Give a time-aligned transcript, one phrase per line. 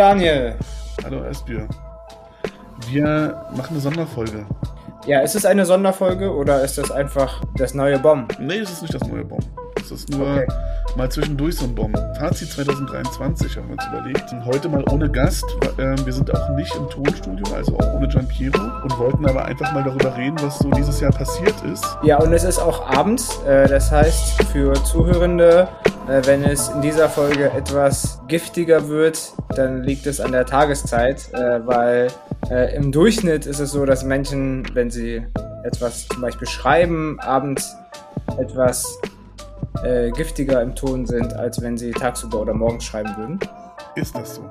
[0.00, 0.54] Daniel.
[1.04, 1.68] Hallo Esbjörn.
[2.88, 4.46] Wir machen eine Sonderfolge.
[5.04, 8.34] Ja, ist es eine Sonderfolge oder ist das einfach das neue Bomb?
[8.40, 9.44] Nee, es ist nicht das neue Bomb.
[9.92, 10.46] Es ist nur okay.
[10.96, 11.98] mal zwischendurch so ein Bomb.
[12.16, 14.32] Fazit 2023 haben wir uns überlegt.
[14.32, 15.44] Und heute mal ohne Gast.
[15.76, 18.60] Wir sind auch nicht im Tonstudio, also auch ohne Gian Piero.
[18.84, 21.84] Und wollten aber einfach mal darüber reden, was so dieses Jahr passiert ist.
[22.04, 23.40] Ja, und es ist auch abends.
[23.44, 25.66] Äh, das heißt, für Zuhörende,
[26.08, 31.32] äh, wenn es in dieser Folge etwas giftiger wird, dann liegt es an der Tageszeit,
[31.32, 32.08] äh, weil
[32.74, 35.24] im Durchschnitt ist es so, dass Menschen, wenn sie
[35.62, 37.76] etwas zum Beispiel schreiben, abends
[38.38, 38.98] etwas
[39.84, 43.40] äh, giftiger im Ton sind, als wenn sie tagsüber oder morgens schreiben würden.
[43.94, 44.50] Ist das so?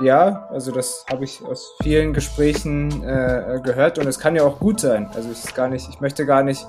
[0.00, 4.58] Ja, also das habe ich aus vielen Gesprächen äh, gehört und es kann ja auch
[4.58, 5.08] gut sein.
[5.14, 6.66] Also es ist gar nicht, ich möchte gar nicht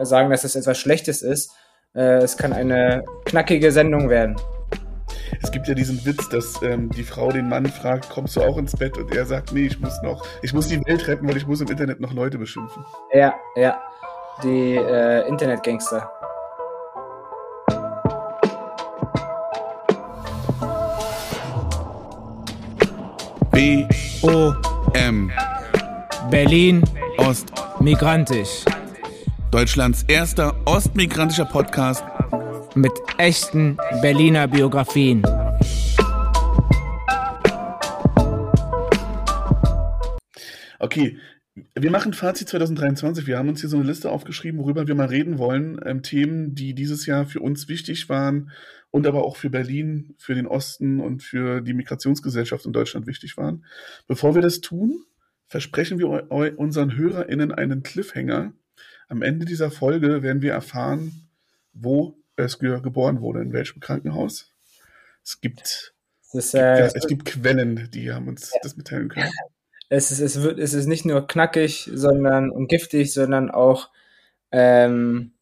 [0.00, 1.52] sagen, dass es etwas Schlechtes ist.
[1.94, 4.36] Äh, es kann eine knackige Sendung werden.
[5.42, 8.58] Es gibt ja diesen Witz, dass ähm, die Frau den Mann fragt, kommst du auch
[8.58, 8.98] ins Bett?
[8.98, 11.60] Und er sagt, nee, ich muss noch, ich muss die Welt retten, weil ich muss
[11.60, 12.84] im Internet noch Leute beschimpfen.
[13.12, 13.80] Ja, ja.
[14.42, 16.10] Die äh, Internetgangster.
[23.56, 25.32] B-O-M.
[26.30, 26.82] Berlin
[27.16, 28.66] Ost Migrantisch.
[29.50, 32.04] Deutschlands erster ostmigrantischer Podcast
[32.74, 35.22] mit echten Berliner Biografien.
[40.78, 41.16] Okay,
[41.74, 43.26] wir machen Fazit 2023.
[43.26, 45.80] Wir haben uns hier so eine Liste aufgeschrieben, worüber wir mal reden wollen.
[45.82, 48.50] Ähm, Themen, die dieses Jahr für uns wichtig waren
[48.96, 53.36] und aber auch für Berlin, für den Osten und für die Migrationsgesellschaft in Deutschland wichtig
[53.36, 53.66] waren.
[54.06, 55.04] Bevor wir das tun,
[55.46, 58.54] versprechen wir unseren HörerInnen einen Cliffhanger.
[59.08, 61.28] Am Ende dieser Folge werden wir erfahren,
[61.74, 64.54] wo es geboren wurde, in welchem Krankenhaus.
[65.22, 65.94] Es gibt,
[66.32, 68.60] ist, äh, gibt, es gibt Quellen, die haben uns ja.
[68.62, 69.30] das mitteilen können
[69.88, 73.90] es ist, es wird, es ist nicht nur knackig, sondern und giftig, sondern auch
[74.50, 75.35] ähm,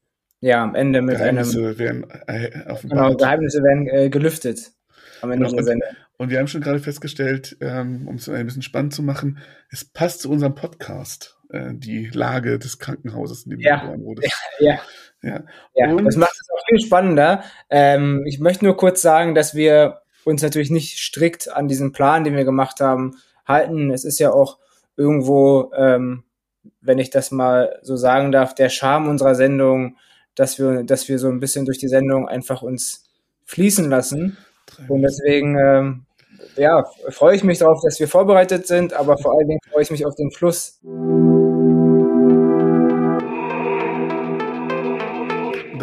[0.44, 2.50] ja am Ende mit Geheimnisse einem werden äh,
[2.82, 4.72] genau, Geheimnisse werden äh, gelüftet
[5.22, 5.88] am Ende genau, der Sendung.
[5.88, 9.38] Und, und wir haben schon gerade festgestellt, ähm, um es ein bisschen spannend zu machen,
[9.71, 13.77] es passt zu unserem Podcast, äh, die Lage des Krankenhauses, in dem ja.
[13.77, 14.33] du geboren wurdest.
[14.60, 14.78] Ja,
[15.22, 15.31] ja.
[15.31, 15.44] ja.
[15.75, 17.43] ja und, das macht es auch viel spannender.
[17.71, 22.22] Ähm, ich möchte nur kurz sagen, dass wir uns natürlich nicht strikt an diesen Plan,
[22.22, 23.16] den wir gemacht haben,
[23.47, 23.91] halten.
[23.91, 24.59] Es ist ja auch
[24.97, 26.25] irgendwo, ähm,
[26.81, 29.97] wenn ich das mal so sagen darf, der Charme unserer Sendung,
[30.34, 33.05] dass wir, dass wir so ein bisschen durch die Sendung einfach uns
[33.45, 34.37] fließen lassen.
[34.89, 36.05] Und deswegen, ähm,
[36.56, 39.91] ja, freue ich mich darauf, dass wir vorbereitet sind, aber vor allen Dingen freue ich
[39.91, 40.81] mich auf den Fluss.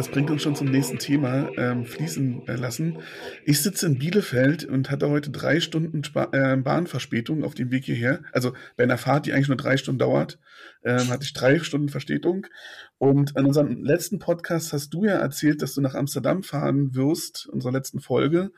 [0.02, 2.98] Das bringt uns schon zum nächsten Thema, ähm, fließen lassen.
[3.46, 7.86] Ich sitze in Bielefeld und hatte heute drei Stunden Spa äh, Bahnverspätung auf dem Weg
[7.86, 8.24] hierher.
[8.32, 10.40] Also bei einer Fahrt, die eigentlich nur drei Stunden dauert,
[10.84, 12.48] ähm, hatte ich drei Stunden Verspätung.
[12.98, 17.46] Und in unserem letzten Podcast hast du ja erzählt, dass du nach Amsterdam fahren wirst,
[17.46, 18.50] unserer letzten Folge.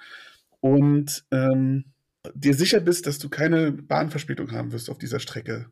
[0.61, 1.91] Und ähm,
[2.33, 5.65] dir sicher bist, dass du keine Bahnverspätung haben wirst auf dieser Strecke.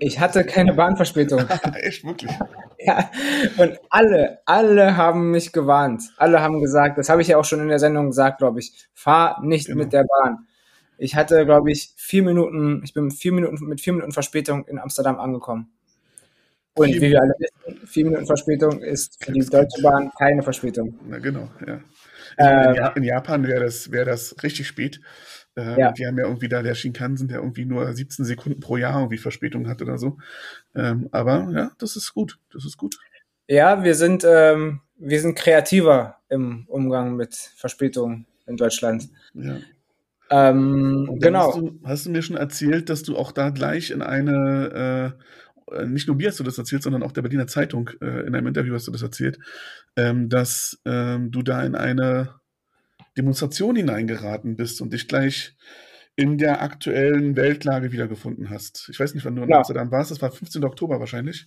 [0.00, 1.44] Ich hatte keine Bahnverspätung.
[1.74, 2.32] Echt, wirklich?
[2.78, 3.10] ja.
[3.58, 6.02] Und alle, alle haben mich gewarnt.
[6.16, 8.88] Alle haben gesagt, das habe ich ja auch schon in der Sendung gesagt, glaube ich,
[8.94, 9.78] fahr nicht genau.
[9.78, 10.46] mit der Bahn.
[10.98, 14.78] Ich hatte, glaube ich, vier Minuten, ich bin vier Minuten, mit vier Minuten Verspätung in
[14.78, 15.70] Amsterdam angekommen.
[16.74, 20.42] Und vier wie wir alle wissen, vier Minuten Verspätung ist für die Deutsche Bahn keine
[20.42, 20.98] Verspätung.
[21.08, 21.80] Na genau, ja.
[22.38, 25.00] Ähm, in Japan wäre das, wäre das richtig spät.
[25.60, 25.92] Ähm, ja.
[25.92, 29.18] Die haben ja irgendwie da der Shinkansen, der irgendwie nur 17 Sekunden pro Jahr irgendwie
[29.18, 30.16] Verspätung hat oder so.
[30.74, 32.38] Ähm, aber ja, das ist gut.
[32.52, 32.96] Das ist gut.
[33.46, 39.08] Ja, wir sind, ähm, wir sind kreativer im Umgang mit Verspätungen in Deutschland.
[39.34, 39.56] Ja.
[40.30, 41.48] Ähm, genau.
[41.48, 45.16] Hast du, hast du, mir schon erzählt, dass du auch da gleich in eine,
[45.72, 48.34] äh, nicht nur mir hast du das erzählt, sondern auch der Berliner Zeitung, äh, in
[48.34, 49.38] einem Interview hast du das erzählt,
[49.96, 52.39] ähm, dass ähm, du da in eine
[53.16, 55.56] Demonstration hineingeraten bist und dich gleich
[56.16, 58.88] in der aktuellen Weltlage wiedergefunden hast.
[58.90, 59.58] Ich weiß nicht, wann du in ja.
[59.58, 60.10] Amsterdam warst.
[60.10, 60.64] Das war 15.
[60.64, 61.46] Oktober wahrscheinlich.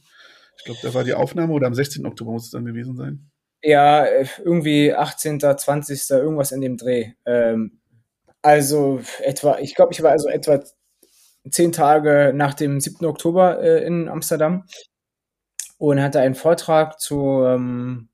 [0.58, 2.06] Ich glaube, da war die Aufnahme oder am 16.
[2.06, 3.30] Oktober muss es dann gewesen sein.
[3.62, 4.06] Ja,
[4.44, 7.14] irgendwie 18., 20., irgendwas in dem Dreh.
[7.26, 7.80] Ähm,
[8.42, 10.62] also etwa, ich glaube, ich war also etwa
[11.50, 13.06] zehn Tage nach dem 7.
[13.06, 14.66] Oktober äh, in Amsterdam
[15.78, 18.10] und hatte einen Vortrag zu ähm,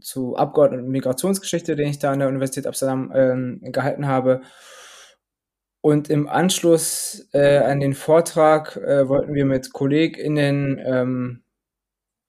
[0.00, 4.42] zu Abgeordneten und Migrationsgeschichte, den ich da an der Universität Amsterdam äh, gehalten habe.
[5.80, 11.42] Und im Anschluss äh, an den Vortrag äh, wollten wir mit KollegInnen ähm,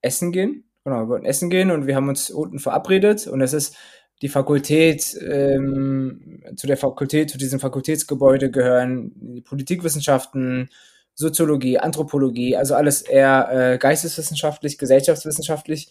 [0.01, 0.65] essen gehen.
[0.83, 3.27] Genau, wir wollten essen gehen und wir haben uns unten verabredet.
[3.27, 3.77] Und es ist
[4.23, 10.69] die Fakultät, ähm, zu der Fakultät, zu diesem Fakultätsgebäude gehören die Politikwissenschaften,
[11.13, 15.89] Soziologie, Anthropologie, also alles eher äh, geisteswissenschaftlich, gesellschaftswissenschaftlich.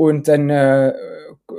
[0.00, 0.94] Und dann äh,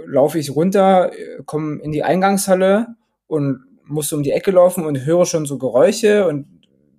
[0.07, 1.11] laufe ich runter,
[1.45, 2.87] komme in die Eingangshalle
[3.27, 6.47] und muss um die Ecke laufen und höre schon so Geräusche und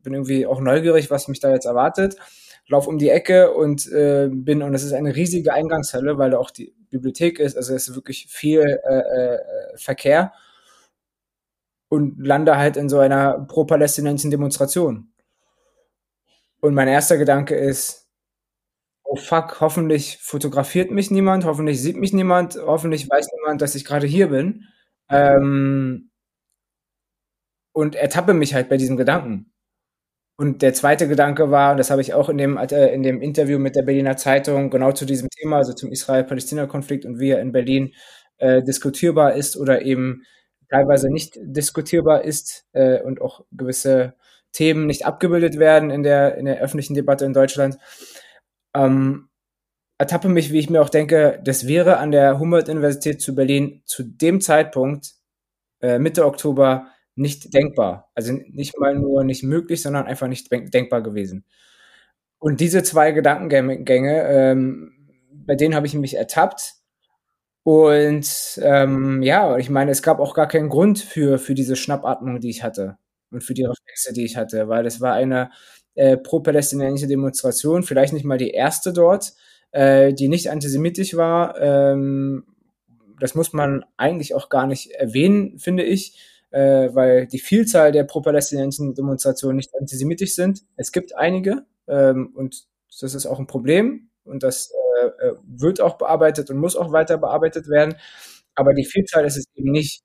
[0.04, 2.14] bin irgendwie auch neugierig, was mich da jetzt erwartet.
[2.68, 6.38] Lauf um die Ecke und äh, bin, und es ist eine riesige Eingangshalle, weil da
[6.38, 9.38] auch die Bibliothek ist, also es ist wirklich viel äh, äh,
[9.74, 10.32] Verkehr
[11.88, 15.08] und lande halt in so einer pro-palästinensischen Demonstration.
[16.60, 18.01] Und mein erster Gedanke ist,
[19.12, 23.84] oh fuck, hoffentlich fotografiert mich niemand, hoffentlich sieht mich niemand, hoffentlich weiß niemand, dass ich
[23.84, 24.64] gerade hier bin.
[25.10, 26.10] Ähm,
[27.74, 29.52] und ertappe mich halt bei diesem Gedanken.
[30.38, 33.20] Und der zweite Gedanke war, und das habe ich auch in dem, äh, in dem
[33.20, 37.40] Interview mit der Berliner Zeitung genau zu diesem Thema, also zum Israel-Palästina-Konflikt und wie er
[37.42, 37.94] in Berlin
[38.38, 40.22] äh, diskutierbar ist oder eben
[40.70, 44.14] teilweise nicht diskutierbar ist äh, und auch gewisse
[44.52, 47.78] Themen nicht abgebildet werden in der, in der öffentlichen Debatte in Deutschland.
[48.74, 49.28] Ähm,
[49.98, 54.02] ertappe mich, wie ich mir auch denke, das wäre an der Humboldt-Universität zu Berlin zu
[54.02, 55.12] dem Zeitpunkt,
[55.80, 58.10] äh, Mitte Oktober, nicht denkbar.
[58.14, 61.44] Also nicht mal nur nicht möglich, sondern einfach nicht denkbar gewesen.
[62.38, 64.92] Und diese zwei Gedankengänge, ähm,
[65.46, 66.74] bei denen habe ich mich ertappt.
[67.64, 72.40] Und ähm, ja, ich meine, es gab auch gar keinen Grund für, für diese Schnappatmung,
[72.40, 72.98] die ich hatte
[73.30, 75.50] und für die Reflexe, die ich hatte, weil es war eine
[75.94, 79.32] äh, pro-palästinensische Demonstration, vielleicht nicht mal die erste dort,
[79.72, 81.60] äh, die nicht antisemitisch war.
[81.60, 82.44] Ähm,
[83.20, 86.16] das muss man eigentlich auch gar nicht erwähnen, finde ich
[86.52, 90.62] äh, weil die Vielzahl der pro-palästinensischen Demonstrationen nicht antisemitisch sind.
[90.76, 92.66] Es gibt einige ähm, und
[93.00, 96.92] das ist auch ein Problem und das äh, äh, wird auch bearbeitet und muss auch
[96.92, 97.94] weiter bearbeitet werden.
[98.54, 100.04] Aber die Vielzahl ist es eben nicht.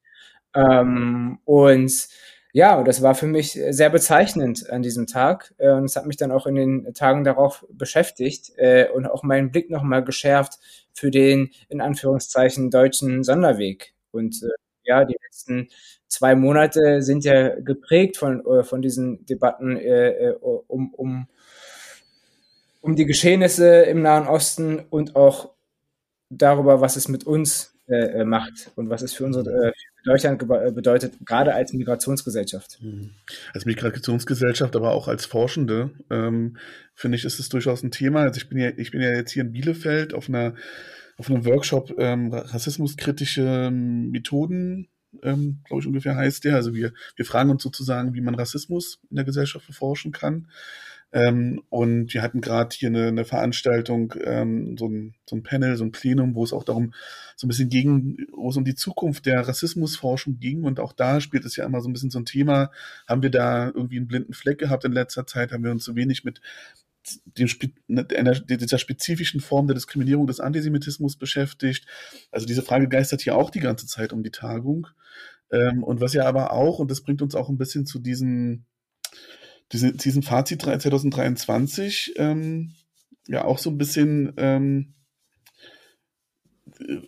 [0.55, 2.07] Ähm, und
[2.53, 5.53] ja, das war für mich sehr bezeichnend an diesem Tag.
[5.57, 9.23] Äh, und es hat mich dann auch in den Tagen darauf beschäftigt äh, und auch
[9.23, 10.59] meinen Blick nochmal geschärft
[10.93, 13.93] für den, in Anführungszeichen, deutschen Sonderweg.
[14.11, 14.47] Und äh,
[14.83, 15.67] ja, die letzten
[16.07, 20.31] zwei Monate sind ja geprägt von, äh, von diesen Debatten äh, äh,
[20.67, 21.27] um, um,
[22.81, 25.51] um die Geschehnisse im Nahen Osten und auch
[26.29, 29.71] darüber, was es mit uns äh, macht und was es für unsere äh,
[30.07, 32.79] Deutschland bedeutet, gerade als Migrationsgesellschaft.
[32.81, 33.11] Mhm.
[33.53, 36.57] Als Migrationsgesellschaft, aber auch als Forschende, ähm,
[36.95, 38.21] finde ich, ist es durchaus ein Thema.
[38.21, 40.55] Also ich bin ja, ich bin ja jetzt hier in Bielefeld auf einer
[41.19, 44.87] auf einem Workshop ähm, rassismuskritische Methoden
[45.23, 46.55] ähm, glaube ich ungefähr heißt der.
[46.55, 50.47] Also wir, wir fragen uns sozusagen, wie man Rassismus in der Gesellschaft erforschen kann.
[51.13, 55.77] Ähm, und wir hatten gerade hier eine, eine Veranstaltung, ähm, so, ein, so ein Panel,
[55.77, 56.93] so ein Plenum, wo es auch darum
[57.35, 60.63] so ein bisschen gegen, wo es um die Zukunft der Rassismusforschung ging.
[60.63, 62.71] Und auch da spielt es ja immer so ein bisschen so ein Thema.
[63.07, 65.51] Haben wir da irgendwie einen blinden Fleck gehabt in letzter Zeit?
[65.51, 66.41] Haben wir uns zu wenig mit
[67.25, 67.47] dem,
[68.47, 71.85] dieser spezifischen Form der Diskriminierung des Antisemitismus beschäftigt.
[72.31, 74.87] Also diese Frage geistert hier auch die ganze Zeit um die Tagung.
[75.51, 78.65] Ähm, und was ja aber auch, und das bringt uns auch ein bisschen zu diesem,
[79.71, 82.73] diesem, diesem Fazit 2023, ähm,
[83.27, 84.93] ja auch so ein bisschen, ähm,
[86.79, 87.01] äh,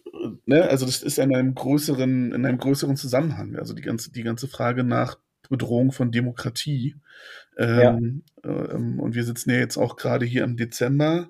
[0.45, 3.55] ne, also das ist in einem größeren, in einem größeren Zusammenhang.
[3.55, 5.17] Also die ganze, die ganze Frage nach
[5.49, 6.95] Bedrohung von Demokratie.
[7.57, 8.71] Ähm, ja.
[8.71, 11.29] ähm, und wir sitzen ja jetzt auch gerade hier im Dezember.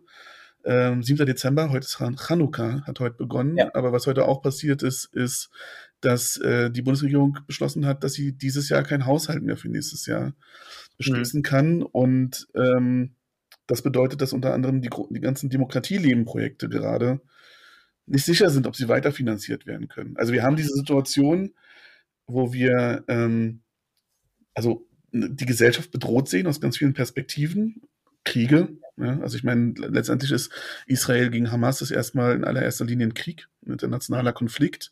[0.65, 1.25] Ähm, 7.
[1.25, 3.57] Dezember, heute ist Chanukka, hat heute begonnen.
[3.57, 3.71] Ja.
[3.73, 5.49] Aber was heute auch passiert ist, ist,
[6.01, 10.05] dass äh, die Bundesregierung beschlossen hat, dass sie dieses Jahr kein Haushalt mehr für nächstes
[10.05, 10.33] Jahr
[10.97, 11.43] beschließen mhm.
[11.43, 11.81] kann.
[11.81, 13.15] Und ähm,
[13.67, 17.21] das bedeutet, dass unter anderem die, die ganzen Demokratieleben-Projekte gerade
[18.05, 20.17] nicht sicher sind, ob sie weiterfinanziert werden können.
[20.17, 21.53] Also wir haben diese Situation,
[22.25, 23.61] wo wir ähm,
[24.53, 27.81] also die Gesellschaft bedroht sehen aus ganz vielen Perspektiven.
[28.25, 28.69] Kriege.
[28.97, 30.51] Ja, also ich meine, letztendlich ist
[30.85, 34.91] Israel gegen Hamas das erstmal in allererster Linie ein Krieg, ein internationaler Konflikt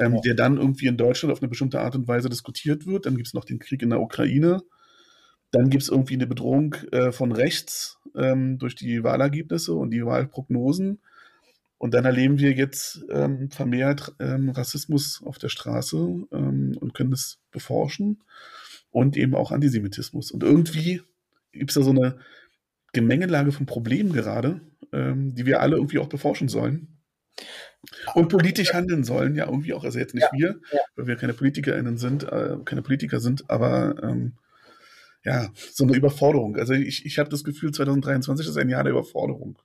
[0.00, 0.20] ähm, ja.
[0.20, 3.06] der dann irgendwie in Deutschland auf eine bestimmte Art und Weise diskutiert wird.
[3.06, 4.62] Dann gibt es noch den Krieg in der Ukraine.
[5.50, 10.04] Dann gibt es irgendwie eine Bedrohung äh, von rechts ähm, durch die Wahlergebnisse und die
[10.04, 11.00] Wahlprognosen.
[11.78, 17.12] Und dann erleben wir jetzt ähm, vermehrt ähm, Rassismus auf der Straße ähm, und können
[17.12, 18.22] es beforschen
[18.90, 20.30] und eben auch Antisemitismus.
[20.30, 21.02] Und irgendwie
[21.52, 22.18] gibt es da so eine
[22.92, 24.60] Gemengelage von Problemen gerade,
[24.92, 27.00] ähm, die wir alle irgendwie auch beforschen sollen.
[28.14, 30.80] Und politisch handeln sollen, ja, irgendwie auch, also jetzt nicht ja, wir, ja.
[30.96, 34.34] weil wir keine PolitikerInnen sind, äh, keine Politiker sind, aber ähm,
[35.24, 36.56] ja, so eine Überforderung.
[36.56, 39.58] Also ich, ich habe das Gefühl, 2023 ist ein Jahr der Überforderung.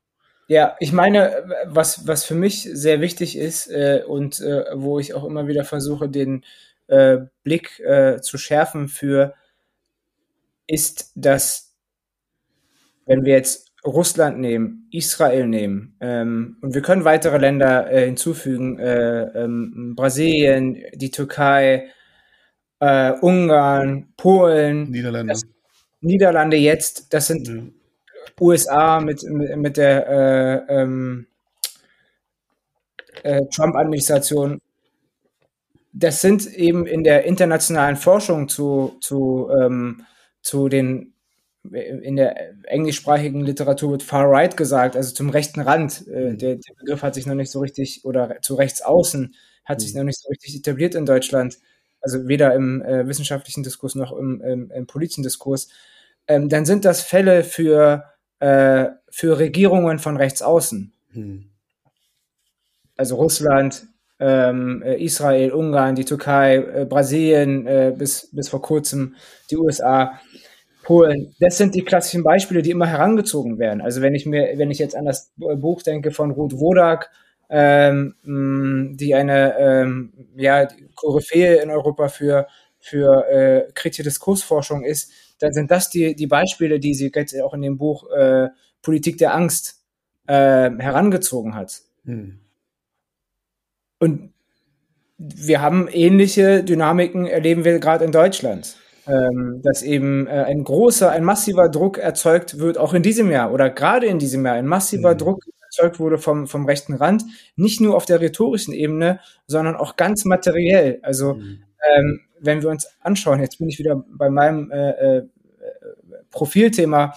[0.48, 5.14] Ja, ich meine, was, was für mich sehr wichtig ist äh, und äh, wo ich
[5.14, 6.46] auch immer wieder versuche, den
[6.88, 9.34] äh, Blick äh, zu schärfen für,
[10.68, 11.74] ist, dass
[13.06, 18.80] wenn wir jetzt Russland nehmen, Israel nehmen ähm, und wir können weitere Länder äh, hinzufügen,
[18.80, 21.90] äh, ähm, Brasilien, die Türkei,
[22.80, 25.34] äh, Ungarn, Polen, Niederlande.
[25.34, 25.44] Das,
[26.02, 27.64] Niederlande jetzt, das sind ja.
[28.40, 30.08] USA mit, mit, mit der
[30.68, 31.28] äh, ähm,
[33.24, 34.62] äh, Trump-Administration.
[35.94, 40.06] Das sind eben in der internationalen Forschung zu, zu, ähm,
[40.42, 41.15] zu den
[41.72, 46.08] in der englischsprachigen Literatur wird Far Right gesagt, also zum rechten Rand.
[46.08, 46.38] Äh, mhm.
[46.38, 49.94] der, der, Begriff hat sich noch nicht so richtig, oder zu rechts außen hat sich
[49.94, 50.00] mhm.
[50.00, 51.58] noch nicht so richtig etabliert in Deutschland.
[52.02, 55.70] Also weder im äh, wissenschaftlichen Diskurs noch im, im, im politischen Diskurs.
[56.28, 58.04] Ähm, dann sind das Fälle für
[58.40, 60.94] äh, für Regierungen von rechts außen.
[61.14, 61.46] Hm.
[62.98, 63.88] Also Russland,
[64.20, 69.16] ähm, äh, Israel, Ungarn, die Türkei, äh, Brasilien, äh, bis, bis vor kurzem
[69.52, 70.20] die USA,
[70.86, 71.36] Polen.
[71.40, 73.82] Das sind die klassischen Beispiele, die immer herangezogen werden.
[73.82, 77.10] Also wenn ich mir, wenn ich jetzt an das Buch denke von Ruth Wodak,
[77.50, 78.16] ähm,
[78.98, 82.48] die eine ähm, ja, Koryphäe in Europa für,
[82.80, 87.54] für äh, kritische Diskursforschung ist, dann sind das die, die Beispiele, die sie jetzt auch
[87.54, 88.50] in dem Buch äh,
[88.82, 89.84] Politik der Angst
[90.28, 91.82] äh, herangezogen hat.
[92.06, 92.40] Hm.
[94.00, 94.34] Und
[95.18, 98.78] wir haben ähnliche Dynamiken, erleben wir gerade in Deutschland.
[99.08, 103.54] Ähm, dass eben äh, ein großer, ein massiver Druck erzeugt wird, auch in diesem Jahr
[103.54, 105.18] oder gerade in diesem Jahr, ein massiver mhm.
[105.20, 107.24] Druck erzeugt wurde vom, vom rechten Rand,
[107.56, 111.00] nicht nur auf der rhetorischen Ebene, sondern auch ganz materiell.
[111.04, 111.64] Also mhm.
[111.96, 115.28] ähm, wenn wir uns anschauen, jetzt bin ich wieder bei meinem äh, äh,
[116.32, 117.16] Profilthema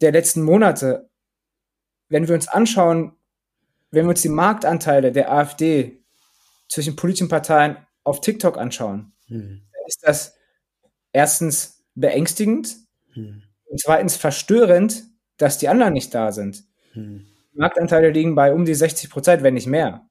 [0.00, 1.08] der letzten Monate,
[2.08, 3.12] wenn wir uns anschauen,
[3.90, 6.02] wenn wir uns die Marktanteile der AfD
[6.68, 9.62] zwischen politischen Parteien auf TikTok anschauen, hm.
[9.86, 10.35] ist das
[11.16, 12.76] erstens beängstigend
[13.14, 13.42] hm.
[13.64, 15.04] und zweitens verstörend,
[15.38, 16.64] dass die anderen nicht da sind.
[16.92, 17.24] Hm.
[17.54, 20.06] Marktanteile liegen bei um die 60 Prozent, wenn nicht mehr.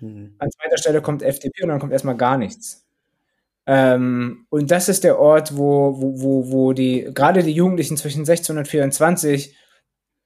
[0.00, 0.34] Hm.
[0.38, 2.86] An zweiter Stelle kommt FDP und dann kommt erstmal gar nichts.
[3.66, 8.26] Ähm, und das ist der Ort, wo, wo, wo, wo die, gerade die Jugendlichen zwischen
[8.26, 9.56] 16 und 24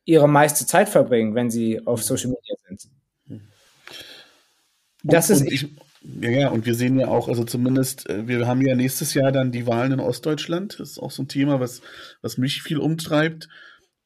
[0.05, 2.89] ihre meiste Zeit verbringen, wenn sie auf Social Media sind.
[5.05, 5.43] Das und, ist.
[5.43, 8.75] Und ich, ja, ja, und wir sehen ja auch, also zumindest, äh, wir haben ja
[8.75, 10.79] nächstes Jahr dann die Wahlen in Ostdeutschland.
[10.79, 11.81] Das ist auch so ein Thema, was,
[12.21, 13.49] was mich viel umtreibt.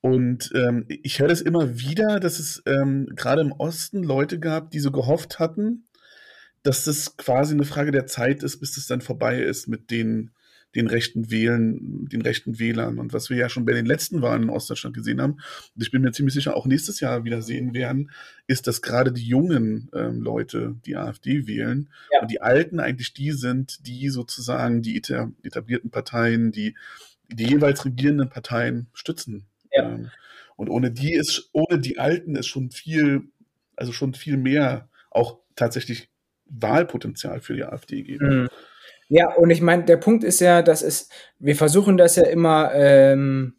[0.01, 4.71] Und ähm, ich höre das immer wieder, dass es ähm, gerade im Osten Leute gab,
[4.71, 5.87] die so gehofft hatten,
[6.63, 10.31] dass das quasi eine Frage der Zeit ist, bis es dann vorbei ist mit den,
[10.75, 12.99] den rechten Wählen, den rechten Wählern.
[12.99, 15.91] Und was wir ja schon bei den letzten Wahlen in Ostdeutschland gesehen haben, und ich
[15.91, 18.11] bin mir ziemlich sicher auch nächstes Jahr wieder sehen werden,
[18.47, 22.21] ist, dass gerade die jungen ähm, Leute die AfD wählen ja.
[22.21, 26.77] und die Alten eigentlich die sind, die sozusagen die etablierten Parteien, die,
[27.29, 29.47] die jeweils regierenden Parteien stützen.
[29.73, 29.95] Ja.
[29.95, 30.11] Ähm,
[30.57, 33.23] und ohne die ist, ohne die Alten ist schon viel,
[33.77, 36.11] also schon viel mehr auch tatsächlich
[36.47, 38.43] Wahlpotenzial für die AfD geben.
[38.43, 38.49] Mhm.
[39.09, 42.73] Ja, und ich meine, der Punkt ist ja, dass es, wir versuchen das ja immer
[42.75, 43.55] ähm,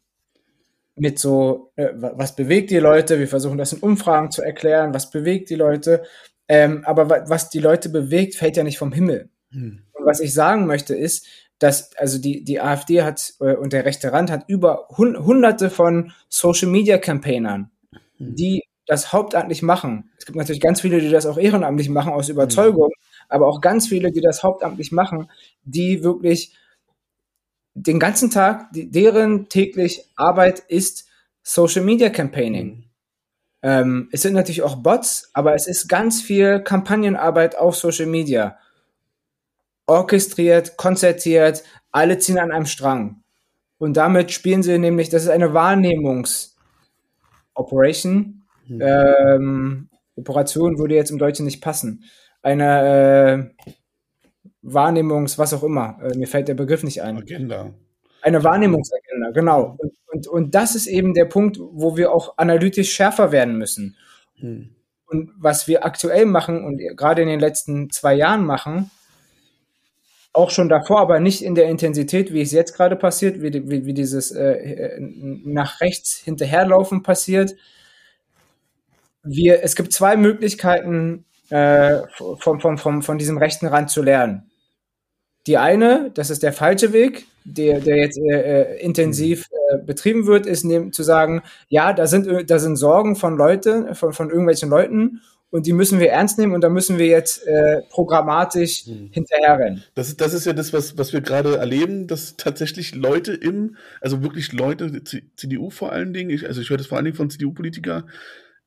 [0.96, 5.10] mit so, äh, was bewegt die Leute, wir versuchen das in Umfragen zu erklären, was
[5.10, 6.04] bewegt die Leute,
[6.48, 9.30] ähm, aber was die Leute bewegt, fällt ja nicht vom Himmel.
[9.52, 9.84] Hm.
[9.94, 11.28] Und was ich sagen möchte ist,
[11.58, 15.70] dass also die, die AfD hat äh, und der rechte Rand hat über hun hunderte
[15.70, 17.72] von Social Media Campaignern,
[18.18, 18.36] hm.
[18.36, 20.12] die das hauptamtlich machen.
[20.18, 23.09] Es gibt natürlich ganz viele, die das auch ehrenamtlich machen aus Überzeugung, mhm.
[23.30, 25.30] Aber auch ganz viele, die das hauptamtlich machen,
[25.64, 26.54] die wirklich
[27.74, 31.08] den ganzen Tag, die, deren täglich Arbeit ist
[31.44, 32.68] Social Media Campaigning.
[32.68, 32.84] Mhm.
[33.62, 38.58] Ähm, es sind natürlich auch Bots, aber es ist ganz viel Kampagnenarbeit auf Social Media.
[39.86, 43.24] Orchestriert, konzertiert, alle ziehen an einem Strang.
[43.78, 48.82] Und damit spielen sie nämlich, das ist eine Wahrnehmungs-Operation, hm.
[48.82, 52.04] Ähm, Operation würde jetzt im Deutschen nicht passen.
[52.42, 53.66] Eine äh,
[54.62, 56.00] Wahrnehmungs-, was auch immer.
[56.02, 57.18] Äh, mir fällt der Begriff nicht ein.
[57.18, 57.74] Agenda.
[58.22, 59.78] Eine Wahrnehmungsagenda, genau.
[59.78, 63.96] Und, und, und das ist eben der Punkt, wo wir auch analytisch schärfer werden müssen.
[64.36, 64.76] Hm.
[65.06, 68.92] Und was wir aktuell machen und gerade in den letzten zwei Jahren machen,
[70.34, 73.86] auch schon davor, aber nicht in der Intensität, wie es jetzt gerade passiert, wie, wie,
[73.86, 77.56] wie dieses äh, äh nach rechts hinterherlaufen passiert,
[79.24, 82.02] wir, es gibt zwei Möglichkeiten, äh,
[82.40, 84.50] vom, vom, vom, von diesem rechten Rand zu lernen.
[85.48, 90.28] Die eine, das ist der falsche Weg, der, der jetzt äh, äh intensiv äh, betrieben
[90.28, 94.30] wird, ist nehm, zu sagen, ja, da sind, da sind Sorgen von Leuten, von, von
[94.30, 98.86] irgendwelchen Leuten und die müssen wir ernst nehmen und da müssen wir jetzt äh, programmatisch
[98.86, 99.10] hm.
[99.12, 99.84] hinterherrennen.
[99.96, 103.78] Das ist, das ist ja das, was, was wir gerade erleben, dass tatsächlich Leute im,
[104.02, 105.04] also wirklich Leute,
[105.36, 107.30] CDU vor allen Dingen, ich, also ich höre das vor allen Dingen von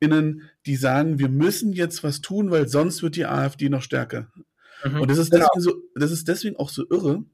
[0.03, 4.29] CDU-PolitikerInnen, die sagen, wir müssen jetzt was tun, weil sonst wird die AfD noch stärker.
[4.85, 5.47] Mhm, und das ist, genau.
[5.55, 7.25] deswegen so, das ist deswegen auch so irre,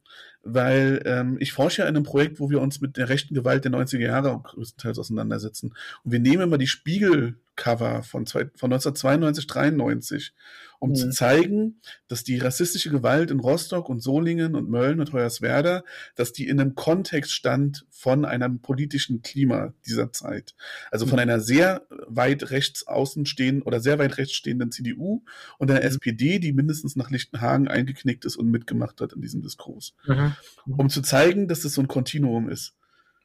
[0.43, 3.65] weil ähm, ich forsche ja in einem Projekt, wo wir uns mit der rechten Gewalt
[3.65, 5.75] der 90er Jahre größtenteils auseinandersetzen.
[6.05, 10.35] Und wir nehmen immer die Spiegelcover von, zwei, von 1992, 93
[10.79, 10.95] um mhm.
[10.95, 16.33] zu zeigen, dass die rassistische Gewalt in Rostock und Solingen und Mölln und Hoyerswerda, dass
[16.33, 20.55] die in einem Kontext stand von einem politischen Klima dieser Zeit.
[20.91, 21.23] Also von mhm.
[21.23, 25.23] einer sehr weit rechts außen stehenden oder sehr weit rechts stehenden CDU
[25.59, 25.87] und einer mhm.
[25.87, 29.95] SPD, die mindestens nach Lichtenhagen eingeknickt ist und mitgemacht hat in diesem Diskurs.
[30.07, 30.35] Mhm.
[30.67, 32.75] Um zu zeigen, dass das so ein Kontinuum ist.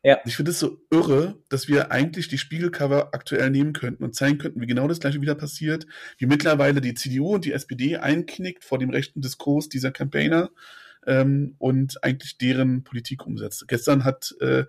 [0.03, 0.19] Ja.
[0.25, 4.38] Ich finde es so irre, dass wir eigentlich die Spiegelcover aktuell nehmen könnten und zeigen
[4.38, 8.65] könnten, wie genau das gleiche wieder passiert, wie mittlerweile die CDU und die SPD einknickt
[8.65, 10.50] vor dem rechten Diskurs dieser Campaigner
[11.07, 13.65] ähm, und eigentlich deren Politik umsetzt.
[13.69, 14.65] Gestern hat, äh,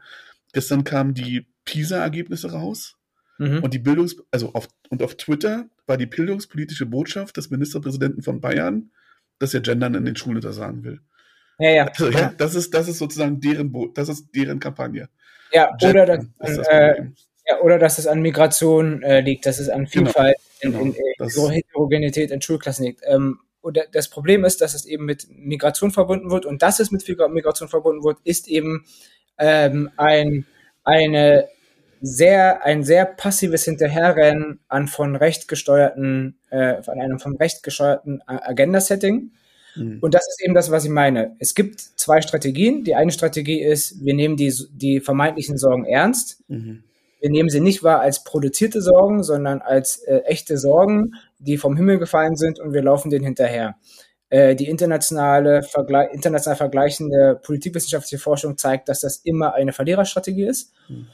[0.52, 2.96] gestern kamen die PISA-Ergebnisse raus.
[3.38, 3.64] Mhm.
[3.64, 8.40] Und die Bildungs-, also auf, und auf Twitter war die bildungspolitische Botschaft des Ministerpräsidenten von
[8.40, 8.92] Bayern,
[9.40, 11.00] dass er Gendern in den Schulen untersagen will.
[11.58, 11.86] Ja, ja.
[11.86, 15.08] Also, ja, das ist, das ist sozusagen deren, Bo das ist deren Kampagne.
[15.54, 16.94] Ja, oder dass, das äh,
[17.46, 20.06] ja, oder dass es an Migration äh, liegt, dass es an genau.
[20.06, 23.02] Vielfalt, genau, in, in, in Heterogenität in Schulklassen liegt.
[23.06, 26.90] Ähm, und das Problem ist, dass es eben mit Migration verbunden wird und dass es
[26.90, 28.84] mit Migration verbunden wird, ist eben
[29.38, 30.44] ähm, ein,
[30.82, 31.48] eine
[32.02, 38.22] sehr, ein sehr passives Hinterherrennen an von Recht gesteuerten, äh, an einem von Recht gesteuerten
[38.26, 39.30] Agenda-Setting.
[39.76, 39.98] Mhm.
[40.00, 41.36] Und das ist eben das, was ich meine.
[41.38, 42.84] Es gibt zwei Strategien.
[42.84, 46.42] Die eine Strategie ist, wir nehmen die, die vermeintlichen Sorgen ernst.
[46.48, 46.84] Mhm.
[47.20, 51.76] Wir nehmen sie nicht wahr als produzierte Sorgen, sondern als äh, echte Sorgen, die vom
[51.76, 53.76] Himmel gefallen sind und wir laufen denen hinterher.
[54.28, 60.72] Äh, die internationale, Vergle international vergleichende politikwissenschaftliche Forschung zeigt, dass das immer eine Verliererstrategie ist.
[60.88, 61.06] Mhm.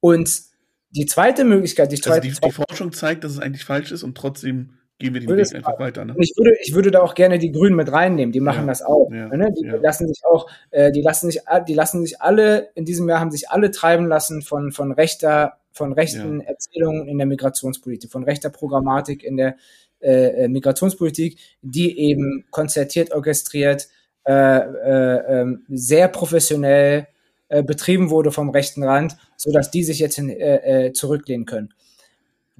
[0.00, 0.42] Und
[0.90, 4.16] die zweite Möglichkeit, die, also die, die Forschung zeigt, dass es eigentlich falsch ist und
[4.16, 6.04] trotzdem gehen wir den Weg einfach weiter.
[6.04, 6.14] Ne?
[6.18, 8.82] Ich, würde, ich würde da auch gerne die Grünen mit reinnehmen, die machen ja, das
[8.82, 9.10] auch.
[9.10, 9.52] Ja, ne?
[9.56, 9.76] Die ja.
[9.76, 13.30] lassen sich auch, äh, die lassen sich, die lassen sich alle, in diesem Jahr haben
[13.30, 18.50] sich alle treiben lassen von, von rechter, von rechten Erzählungen in der Migrationspolitik, von rechter
[18.50, 19.56] Programmatik in der
[20.00, 23.88] äh, äh Migrationspolitik, die eben konzertiert, orchestriert,
[24.26, 27.06] äh, äh, ähm, sehr professionell
[27.48, 31.46] äh, betrieben wurde vom rechten Rand, so dass die sich jetzt hin, äh, äh, zurücklehnen
[31.46, 31.72] können.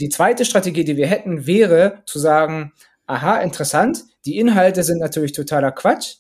[0.01, 2.73] Die zweite Strategie, die wir hätten, wäre zu sagen,
[3.07, 6.19] aha, interessant, die Inhalte sind natürlich totaler Quatsch,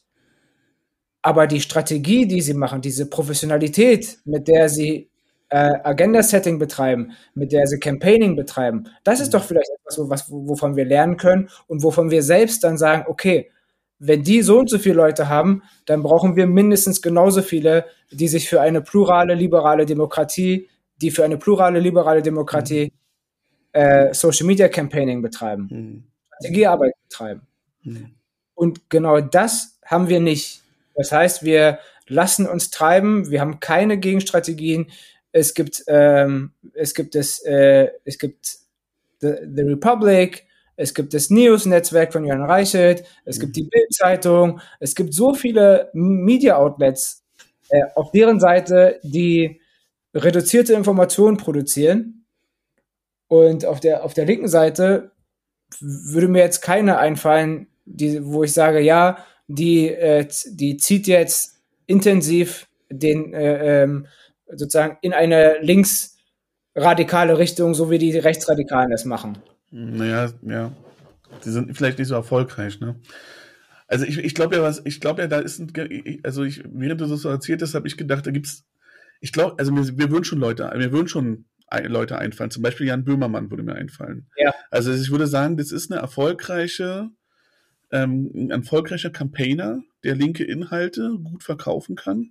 [1.22, 5.10] aber die Strategie, die sie machen, diese Professionalität, mit der sie
[5.50, 10.74] äh, Agenda-Setting betreiben, mit der sie Campaigning betreiben, das ist doch vielleicht etwas, was, wovon
[10.74, 13.50] wir lernen können und wovon wir selbst dann sagen, okay,
[14.00, 18.28] wenn die so und so viele Leute haben, dann brauchen wir mindestens genauso viele, die
[18.28, 20.68] sich für eine plurale, liberale Demokratie,
[21.00, 22.92] die für eine plurale, liberale Demokratie
[23.72, 26.04] äh, Social Media Campaigning betreiben, mhm.
[26.26, 27.42] Strategiearbeit betreiben.
[27.83, 28.14] Mhm.
[28.54, 30.62] Und genau das haben wir nicht.
[30.94, 31.78] Das heißt, wir
[32.09, 34.90] lassen uns treiben, wir haben keine Gegenstrategien.
[35.33, 38.59] Es gibt, ähm, es gibt das, äh, es gibt
[39.20, 44.94] The, The Republic, es gibt das News-Netzwerk von Jörn Reichelt, es gibt die Bild-Zeitung, es
[44.94, 47.24] gibt so viele Media-Outlets
[47.68, 49.61] äh, auf deren Seite, die
[50.14, 52.17] reduzierte Informationen produzieren
[53.28, 55.12] und auf der, auf der linken Seite
[55.80, 61.60] würde mir jetzt keine einfallen, die, wo ich sage, ja, die, äh, die zieht jetzt
[61.86, 64.06] intensiv den äh, ähm,
[64.50, 69.38] sozusagen in eine linksradikale Richtung, so wie die Rechtsradikalen das machen.
[69.70, 70.72] Naja, ja.
[71.44, 72.96] Die sind vielleicht nicht so erfolgreich, ne?
[73.86, 77.00] Also ich, ich glaube ja, was, ich glaube ja, da ist ein, also ich, während
[77.00, 78.64] du das so erzählt hast, habe ich gedacht, da gibt's,
[79.20, 81.46] ich glaube, also mir, wir würden schon Leute, wir würden schon
[81.85, 82.50] Leute einfallen.
[82.50, 84.28] Zum Beispiel Jan Böhmermann würde mir einfallen.
[84.37, 84.54] Ja.
[84.70, 87.11] Also ich würde sagen, das ist eine erfolgreiche,
[87.90, 92.31] ähm, ein erfolgreicher Campaigner, der linke Inhalte gut verkaufen kann.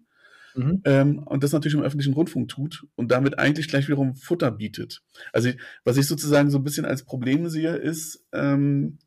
[0.55, 0.81] Mhm.
[0.85, 5.03] Ähm, und das natürlich im öffentlichen Rundfunk tut und damit eigentlich gleich wiederum Futter bietet.
[5.31, 5.51] Also
[5.83, 8.97] was ich sozusagen so ein bisschen als Problem sehe, ist, ähm,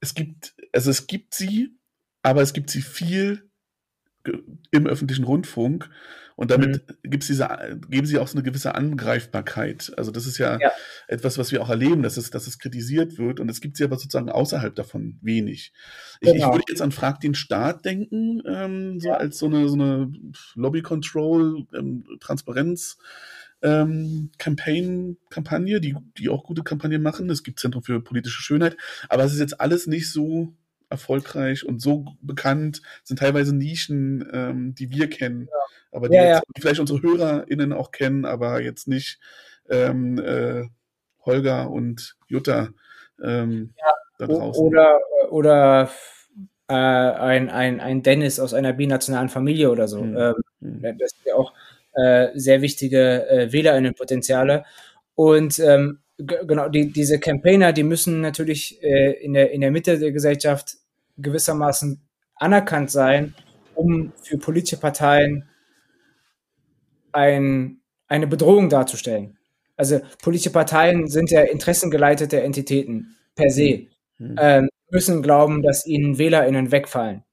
[0.00, 1.76] es gibt, also es gibt sie,
[2.22, 3.50] aber es gibt sie viel
[4.70, 5.90] im öffentlichen Rundfunk.
[6.36, 7.10] Und damit mhm.
[7.10, 7.48] gibt's diese,
[7.88, 9.92] geben sie auch so eine gewisse Angreifbarkeit.
[9.96, 10.70] Also das ist ja, ja,
[11.08, 13.40] etwas, was wir auch erleben, dass es, dass es kritisiert wird.
[13.40, 15.72] Und es gibt sie aber sozusagen außerhalb davon wenig.
[16.20, 16.46] Ich, genau.
[16.46, 19.16] ich würde jetzt an Frag den Staat denken, ähm, so ja.
[19.16, 20.12] als so eine, so eine
[20.54, 22.98] Lobby-Control, ähm, Transparenz.
[23.62, 27.30] Ähm, Campaign, Kampagne, die, die auch gute Kampagnen machen.
[27.30, 28.76] Es gibt Zentrum für politische Schönheit,
[29.08, 30.54] aber es ist jetzt alles nicht so
[30.88, 35.58] erfolgreich und so bekannt, sind teilweise Nischen, ähm, die wir kennen, ja.
[35.92, 36.60] aber die, ja, jetzt, ja.
[36.60, 39.18] vielleicht unsere HörerInnen auch kennen, aber jetzt nicht
[39.68, 40.64] ähm, äh,
[41.24, 42.68] Holger und Jutta
[43.22, 43.74] ähm,
[44.18, 44.64] da draußen.
[44.64, 45.90] Oder, oder
[46.68, 50.02] äh, ein, ein, ein Dennis aus einer binationalen Familie oder so.
[50.02, 50.34] Mhm.
[50.60, 51.52] Das sind ja auch
[51.94, 54.64] äh, sehr wichtige äh, WählerInnenpotenziale.
[55.14, 59.98] Und ähm, genau, die, diese Campaigner, die müssen natürlich äh, in, der, in der Mitte
[59.98, 60.76] der Gesellschaft
[61.18, 62.00] gewissermaßen
[62.36, 63.34] anerkannt sein,
[63.74, 65.48] um für politische Parteien
[67.12, 69.38] ein, eine Bedrohung darzustellen.
[69.76, 74.36] Also politische Parteien sind ja interessengeleitete Entitäten per se, mhm.
[74.38, 77.24] ähm, müssen glauben, dass ihnen WählerInnen wegfallen.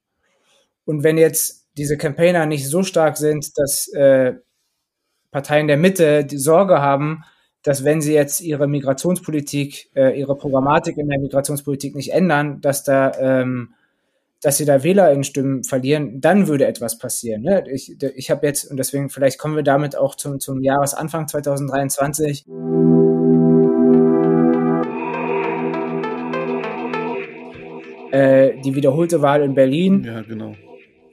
[0.86, 4.34] Und wenn jetzt diese Campaigner nicht so stark sind, dass äh,
[5.32, 7.24] Parteien der Mitte die Sorge haben,
[7.63, 12.84] dass wenn sie jetzt ihre Migrationspolitik, äh, ihre Programmatik in der Migrationspolitik nicht ändern, dass
[12.84, 13.73] da, ähm,
[14.41, 17.43] dass sie da WählerInnen-Stimmen verlieren, dann würde etwas passieren.
[17.43, 17.63] Ne?
[17.71, 22.45] Ich, ich habe jetzt, und deswegen vielleicht kommen wir damit auch zum, zum Jahresanfang 2023.
[28.12, 30.04] Äh, die wiederholte Wahl in Berlin.
[30.04, 30.56] Ja, genau.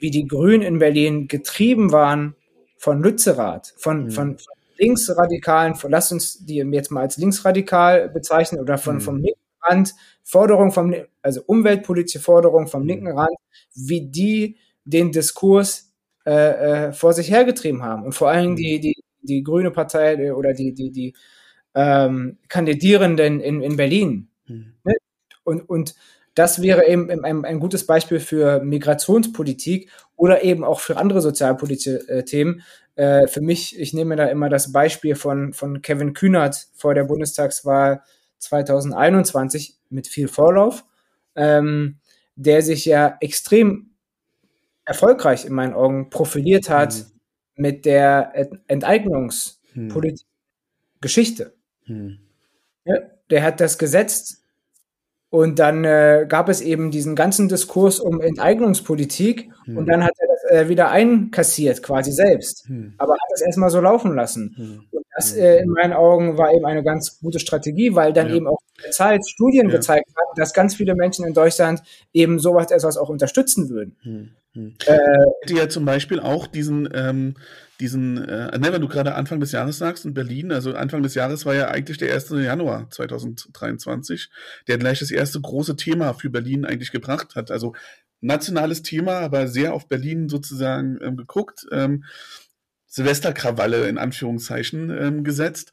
[0.00, 2.34] Wie die Grünen in Berlin getrieben waren
[2.76, 4.10] von Lützerath, von, mhm.
[4.10, 4.36] von,
[4.80, 9.00] Linksradikalen, lass uns die jetzt mal als linksradikal bezeichnen oder von, mhm.
[9.00, 13.18] vom linken Rand, Forderung vom, also umweltpolitische Forderung vom linken mhm.
[13.18, 13.36] Rand,
[13.74, 15.92] wie die den Diskurs
[16.26, 18.04] äh, äh, vor sich hergetrieben haben.
[18.04, 18.80] Und vor allem die, mhm.
[18.80, 21.14] die, die Grüne Partei äh, oder die, die, die
[21.74, 24.28] ähm, Kandidierenden in, in Berlin.
[24.46, 24.74] Mhm.
[24.84, 24.94] Ne?
[25.44, 25.94] Und, und
[26.34, 32.08] das wäre eben ein, ein, gutes Beispiel für Migrationspolitik oder eben auch für andere sozialpolitische
[32.08, 32.62] äh, Themen.
[32.96, 37.04] Äh, für mich, ich nehme da immer das Beispiel von, von Kevin Kühnert vor der
[37.04, 38.02] Bundestagswahl
[38.38, 40.84] 2021 mit viel Vorlauf,
[41.34, 41.98] ähm,
[42.36, 43.90] der sich ja extrem
[44.84, 47.06] erfolgreich in meinen Augen profiliert hat hm.
[47.56, 48.32] mit der
[48.66, 50.26] Enteignungspolitik.
[50.26, 50.30] Hm.
[51.00, 51.54] Geschichte.
[51.84, 52.18] Hm.
[52.84, 52.96] Ja,
[53.30, 54.42] der hat das gesetzt
[55.30, 59.76] und dann äh, gab es eben diesen ganzen Diskurs um Enteignungspolitik hm.
[59.76, 62.66] und dann hat er äh, wieder einkassiert, quasi selbst.
[62.66, 62.94] Hm.
[62.98, 64.54] Aber hat das erstmal so laufen lassen.
[64.56, 64.84] Hm.
[64.90, 65.40] Und das hm.
[65.40, 68.34] äh, in meinen Augen war eben eine ganz gute Strategie, weil dann ja.
[68.34, 68.58] eben auch
[68.90, 69.76] Zeit Studien ja.
[69.76, 71.82] gezeigt hat, dass ganz viele Menschen in Deutschland
[72.12, 73.96] eben sowas etwas auch unterstützen würden.
[74.02, 74.30] Hm.
[74.52, 74.74] Hm.
[74.86, 74.98] Äh,
[75.48, 77.34] die ja zum Beispiel auch diesen ähm,
[77.80, 81.14] diesen, äh, ne, wenn du gerade Anfang des Jahres sagst in Berlin, also Anfang des
[81.14, 82.30] Jahres war ja eigentlich der 1.
[82.30, 84.28] Januar 2023,
[84.68, 87.50] der gleich das erste große Thema für Berlin eigentlich gebracht hat.
[87.50, 87.74] Also
[88.20, 91.66] nationales Thema, aber sehr auf Berlin sozusagen ähm, geguckt.
[91.72, 92.04] Ähm,
[92.86, 95.72] Silvesterkrawalle in Anführungszeichen ähm, gesetzt.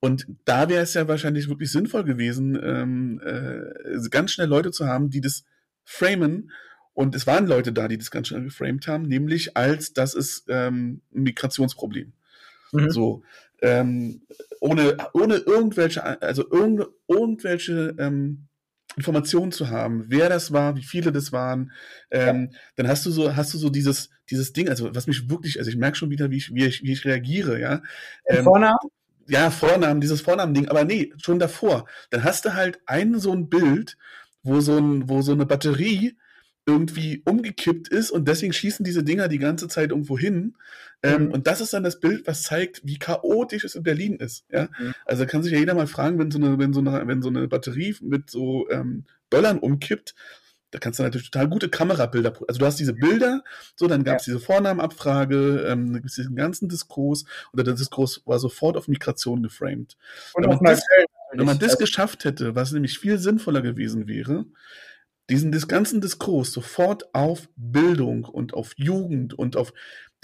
[0.00, 4.86] Und da wäre es ja wahrscheinlich wirklich sinnvoll gewesen, ähm, äh, ganz schnell Leute zu
[4.86, 5.44] haben, die das
[5.84, 6.50] framen
[6.96, 10.46] und es waren Leute da, die das ganz schnell geframed haben, nämlich als das ist
[10.48, 12.14] ähm, ein Migrationsproblem.
[12.72, 12.90] Mhm.
[12.90, 13.22] So,
[13.60, 14.22] ähm,
[14.60, 18.48] ohne, ohne irgendwelche, also irgend, irgendwelche ähm,
[18.96, 21.72] Informationen zu haben, wer das war, wie viele das waren,
[22.10, 22.58] ähm, ja.
[22.76, 25.70] dann hast du so, hast du so dieses, dieses Ding, also was mich wirklich, also
[25.70, 27.82] ich merke schon wieder, wie ich, wie ich, wie ich reagiere, ja.
[28.26, 28.78] Ähm, Vornamen?
[29.28, 31.86] Ja, Vornamen, dieses Vornamen-Ding, aber nee, schon davor.
[32.10, 33.98] Dann hast du halt ein so ein Bild,
[34.42, 36.16] wo so ein, wo so eine Batterie
[36.66, 40.56] irgendwie umgekippt ist und deswegen schießen diese Dinger die ganze Zeit irgendwo hin.
[41.02, 41.30] Ähm, mhm.
[41.30, 44.44] Und das ist dann das Bild, was zeigt, wie chaotisch es in Berlin ist.
[44.50, 44.68] Ja?
[44.78, 44.94] Mhm.
[45.04, 47.28] Also kann sich ja jeder mal fragen, wenn so eine, wenn so eine, wenn so
[47.28, 50.14] eine Batterie mit so ähm, Böllern umkippt,
[50.72, 52.34] da kannst du natürlich total gute Kamerabilder.
[52.48, 53.44] Also du hast diese Bilder,
[53.76, 54.34] so dann gab es ja.
[54.34, 58.88] diese Vornamenabfrage, ähm, dann gibt es diesen ganzen Diskurs oder der Diskurs war sofort auf
[58.88, 59.96] Migration geframed.
[60.34, 60.82] Und wenn man, das,
[61.32, 64.46] wenn man das also geschafft hätte, was nämlich viel sinnvoller gewesen wäre,
[65.28, 69.72] diesen ganzen Diskurs sofort auf Bildung und auf Jugend und auf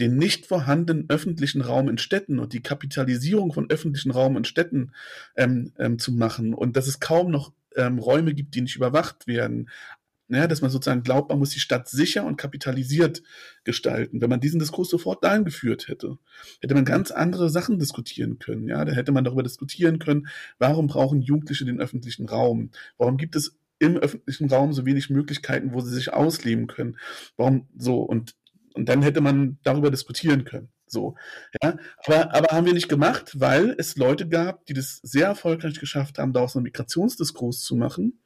[0.01, 4.93] den nicht vorhandenen öffentlichen Raum in Städten und die Kapitalisierung von öffentlichen Raum in Städten
[5.37, 9.27] ähm, ähm, zu machen und dass es kaum noch ähm, Räume gibt, die nicht überwacht
[9.27, 9.69] werden.
[10.29, 13.23] Ja, dass man sozusagen glaubt, man muss die Stadt sicher und kapitalisiert
[13.65, 14.23] gestalten.
[14.23, 16.17] Wenn man diesen Diskurs sofort dahin geführt hätte,
[16.61, 18.67] hätte man ganz andere Sachen diskutieren können.
[18.67, 22.71] Ja, da hätte man darüber diskutieren können, warum brauchen Jugendliche den öffentlichen Raum?
[22.97, 26.97] Warum gibt es im öffentlichen Raum so wenig Möglichkeiten, wo sie sich ausleben können.
[27.37, 28.01] Warum so?
[28.01, 28.35] Und
[28.75, 30.69] und dann hätte man darüber diskutieren können.
[30.87, 31.17] So,
[31.63, 31.77] ja.
[32.05, 36.19] Aber, aber haben wir nicht gemacht, weil es Leute gab, die das sehr erfolgreich geschafft
[36.19, 38.23] haben, daraus einen Migrationsdiskurs zu machen.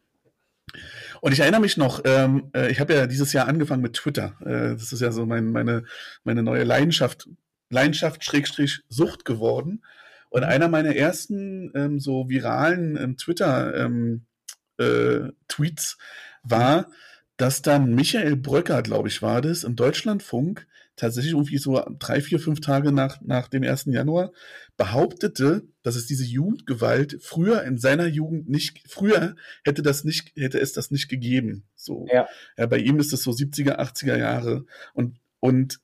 [1.21, 4.35] Und ich erinnere mich noch, ähm, äh, ich habe ja dieses Jahr angefangen mit Twitter.
[4.41, 5.85] Äh, das ist ja so mein, meine,
[6.25, 7.29] meine neue Leidenschaft,
[7.71, 9.85] Leidenschaft Schrägstrich Sucht geworden.
[10.29, 14.27] Und einer meiner ersten ähm, so viralen ähm, Twitter-Tweets ähm,
[14.79, 15.31] äh,
[16.43, 16.91] war,
[17.37, 22.41] dass dann Michael Bröcker, glaube ich, war das, im Deutschlandfunk tatsächlich irgendwie so drei, vier,
[22.41, 23.87] fünf Tage nach, nach dem 1.
[23.87, 24.33] Januar
[24.77, 30.59] behauptete, dass es diese Jugendgewalt früher in seiner Jugend nicht, früher hätte das nicht, hätte
[30.59, 31.65] es das nicht gegeben.
[31.75, 32.07] So.
[32.11, 32.27] Ja.
[32.57, 34.65] ja bei ihm ist es so 70er, 80er Jahre.
[34.95, 35.81] Und, und,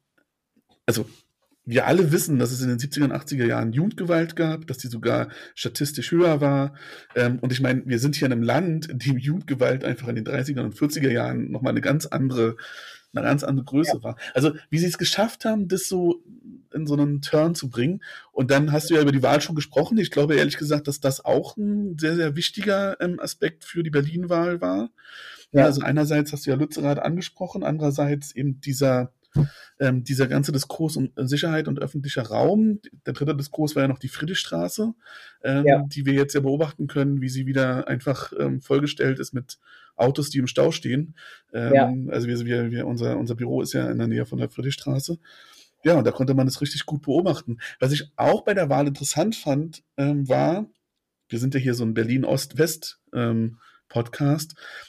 [0.87, 1.07] also,
[1.65, 4.89] wir alle wissen, dass es in den 70er und 80er Jahren Jugendgewalt gab, dass die
[4.89, 6.75] sogar statistisch höher war.
[7.15, 10.17] Ähm, und ich meine, wir sind hier in einem Land, in dem Jugendgewalt einfach in
[10.17, 12.57] den 30er und 40er Jahren nochmal eine ganz andere,
[13.15, 14.03] eine ganz andere Größe ja.
[14.03, 14.17] war.
[14.35, 16.25] Also, wie sie es geschafft haben, das so
[16.75, 18.03] in so einen Turn zu bringen.
[18.33, 19.99] Und dann hast du ja über die Wahl schon gesprochen.
[19.99, 23.91] Ich glaube ehrlich gesagt, dass das auch ein sehr, sehr wichtiger ähm, Aspekt für die
[23.91, 24.91] Berlin-Wahl war.
[25.53, 25.67] Ja.
[25.67, 29.13] Also einerseits hast du ja Lützerath angesprochen, andererseits eben dieser
[29.81, 32.81] ähm, dieser ganze Diskurs um Sicherheit und öffentlicher Raum.
[33.07, 34.95] Der dritte Diskurs war ja noch die Friedrichstraße,
[35.45, 35.85] ähm, ja.
[35.87, 39.59] die wir jetzt ja beobachten können, wie sie wieder einfach ähm, vollgestellt ist mit
[39.97, 41.15] Autos, die im Stau stehen.
[41.53, 42.13] Ähm, ja.
[42.13, 45.19] Also wir, wir, wir, unser, unser Büro ist ja in der Nähe von der Friedrichstraße.
[45.85, 47.59] Ja, und da konnte man das richtig gut beobachten.
[47.81, 50.67] Was ich auch bei der Wahl interessant fand, ähm, war,
[51.29, 53.59] wir sind ja hier so ein Berlin-Ost-West ähm,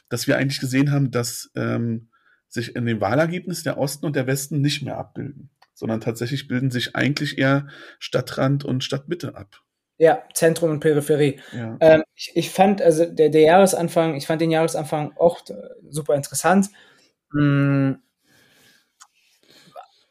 [0.07, 2.07] dass wir eigentlich gesehen haben, dass ähm,
[2.53, 6.69] sich in dem Wahlergebnis der Osten und der Westen nicht mehr abbilden, sondern tatsächlich bilden
[6.69, 7.67] sich eigentlich eher
[7.99, 9.61] Stadtrand und Stadtmitte ab.
[9.97, 11.39] Ja, Zentrum und Peripherie.
[11.51, 11.77] Ja.
[11.79, 15.53] Ähm, ich, ich, fand, also der, der, Jahresanfang, ich fand den Jahresanfang auch äh,
[15.89, 16.69] super interessant.
[17.31, 17.99] Hm,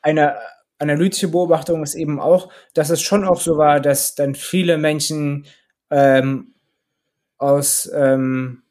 [0.01, 0.37] eine
[0.79, 5.47] analytische Beobachtung ist eben auch, dass es schon auch so war, dass dann viele Menschen
[5.91, 6.55] ähm,
[7.39, 8.63] aus, ähm,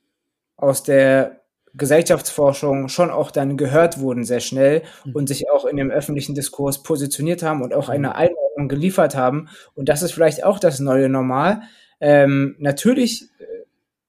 [0.57, 1.40] aus der
[1.73, 5.15] Gesellschaftsforschung schon auch dann gehört wurden sehr schnell mhm.
[5.15, 8.13] und sich auch in dem öffentlichen Diskurs positioniert haben und auch eine mhm.
[8.13, 9.47] Einordnung geliefert haben.
[9.73, 11.61] Und das ist vielleicht auch das neue Normal.
[11.99, 13.45] Ähm, natürlich äh,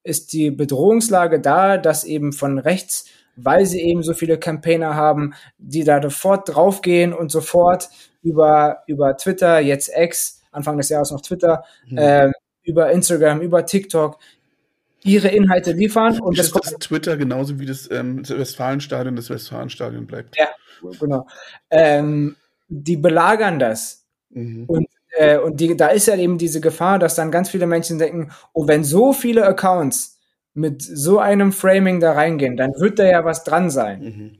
[0.03, 5.33] ist die Bedrohungslage da, dass eben von rechts, weil sie eben so viele Campaigner haben,
[5.57, 7.89] die da sofort draufgehen und sofort
[8.21, 11.97] über, über Twitter, jetzt X, Anfang des Jahres noch Twitter, mhm.
[11.97, 12.31] äh,
[12.63, 14.19] über Instagram, über TikTok,
[15.03, 16.19] ihre Inhalte liefern.
[16.19, 20.37] Und das, das Twitter genauso wie das, ähm, das Westfalenstadion das Westfalenstadion bleibt.
[20.37, 20.47] Ja,
[20.99, 21.27] genau.
[21.69, 22.35] Ähm,
[22.67, 24.05] die belagern das.
[24.29, 24.65] Mhm.
[24.65, 24.87] Und,
[25.17, 28.31] äh, und die, da ist ja eben diese Gefahr, dass dann ganz viele Menschen denken,
[28.53, 30.19] oh, wenn so viele Accounts
[30.53, 34.01] mit so einem Framing da reingehen, dann wird da ja was dran sein.
[34.01, 34.37] Mhm.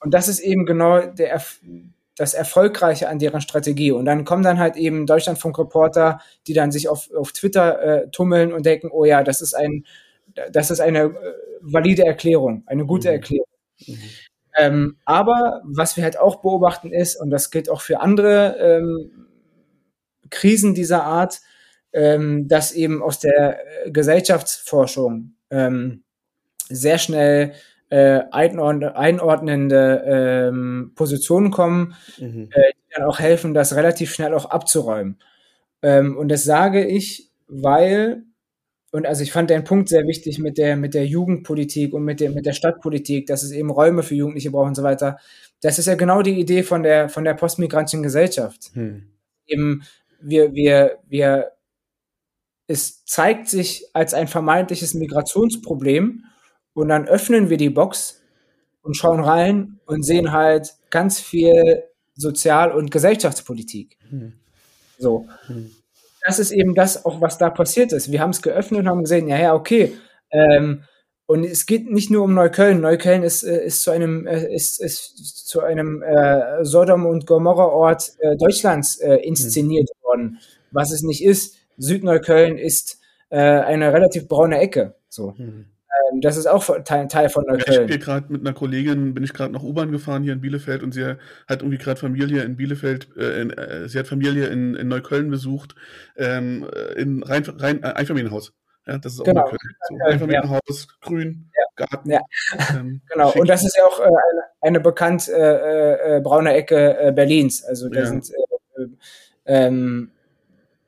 [0.00, 1.40] Und das ist eben genau der,
[2.16, 3.90] das Erfolgreiche an deren Strategie.
[3.90, 8.52] Und dann kommen dann halt eben Deutschlandfunk-Reporter, die dann sich auf, auf Twitter äh, tummeln
[8.52, 9.84] und denken, oh ja, das ist ein
[10.52, 11.12] das ist eine äh,
[11.60, 13.14] valide Erklärung, eine gute mhm.
[13.14, 13.46] Erklärung.
[13.86, 13.98] Mhm.
[14.56, 19.26] Ähm, aber was wir halt auch beobachten ist, und das gilt auch für andere ähm,
[20.30, 21.40] Krisen dieser Art,
[21.92, 26.04] ähm, dass eben aus der äh, Gesellschaftsforschung ähm,
[26.68, 27.52] sehr schnell
[27.90, 32.48] äh, einordnende ähm, Positionen kommen, mhm.
[32.52, 35.18] äh, die dann auch helfen, das relativ schnell auch abzuräumen.
[35.82, 38.24] Ähm, und das sage ich, weil
[38.94, 42.20] und also ich fand den Punkt sehr wichtig mit der, mit der Jugendpolitik und mit
[42.20, 45.18] der, mit der Stadtpolitik, dass es eben Räume für Jugendliche braucht und so weiter.
[45.60, 48.70] Das ist ja genau die Idee von der, von der postmigrantischen Gesellschaft.
[48.74, 49.08] Hm.
[49.48, 49.82] Eben,
[50.20, 51.50] wir, wir, wir,
[52.68, 56.26] es zeigt sich als ein vermeintliches Migrationsproblem
[56.74, 58.22] und dann öffnen wir die Box
[58.82, 61.82] und schauen rein und sehen halt ganz viel
[62.14, 63.98] Sozial- und Gesellschaftspolitik.
[64.08, 64.34] Hm.
[64.98, 65.26] So.
[65.48, 65.74] Hm
[66.24, 68.10] das ist eben das auch, was da passiert ist.
[68.10, 69.92] Wir haben es geöffnet und haben gesehen, ja, ja, okay.
[70.30, 70.84] Ähm,
[71.26, 72.80] und es geht nicht nur um Neukölln.
[72.80, 78.12] Neukölln ist, äh, ist zu einem, äh, ist, ist zu einem äh, Sodom- und Gomorra-Ort
[78.18, 80.06] äh, Deutschlands äh, inszeniert mhm.
[80.06, 80.38] worden.
[80.70, 81.56] Was es nicht ist.
[81.76, 84.96] Südneukölln ist äh, eine relativ braune Ecke.
[85.08, 85.34] So.
[85.36, 85.66] Mhm.
[86.12, 87.82] Ähm, das ist auch Teil, Teil von Neukölln.
[87.82, 90.82] Ich bin gerade mit einer Kollegin, bin ich gerade nach U-Bahn gefahren hier in Bielefeld
[90.82, 91.18] und sie hat
[91.62, 95.74] irgendwie gerade Familie in Bielefeld, äh, in, äh, sie hat Familie in, in Neukölln besucht,
[96.16, 98.52] ähm, in Rhein, Rhein, äh, Einfamilienhaus.
[98.86, 99.42] Ja, das ist auch genau.
[99.42, 99.76] Neukölln.
[99.88, 101.08] So, Einfamilienhaus, ja.
[101.08, 101.86] grün, ja.
[101.86, 102.10] Garten.
[102.10, 102.20] Ja.
[102.70, 103.40] Ähm, genau, schick.
[103.40, 107.64] und das ist ja auch äh, eine, eine bekannt äh, äh, braune Ecke äh, Berlins.
[107.64, 108.86] Also da sind äh,
[109.46, 110.10] ähm,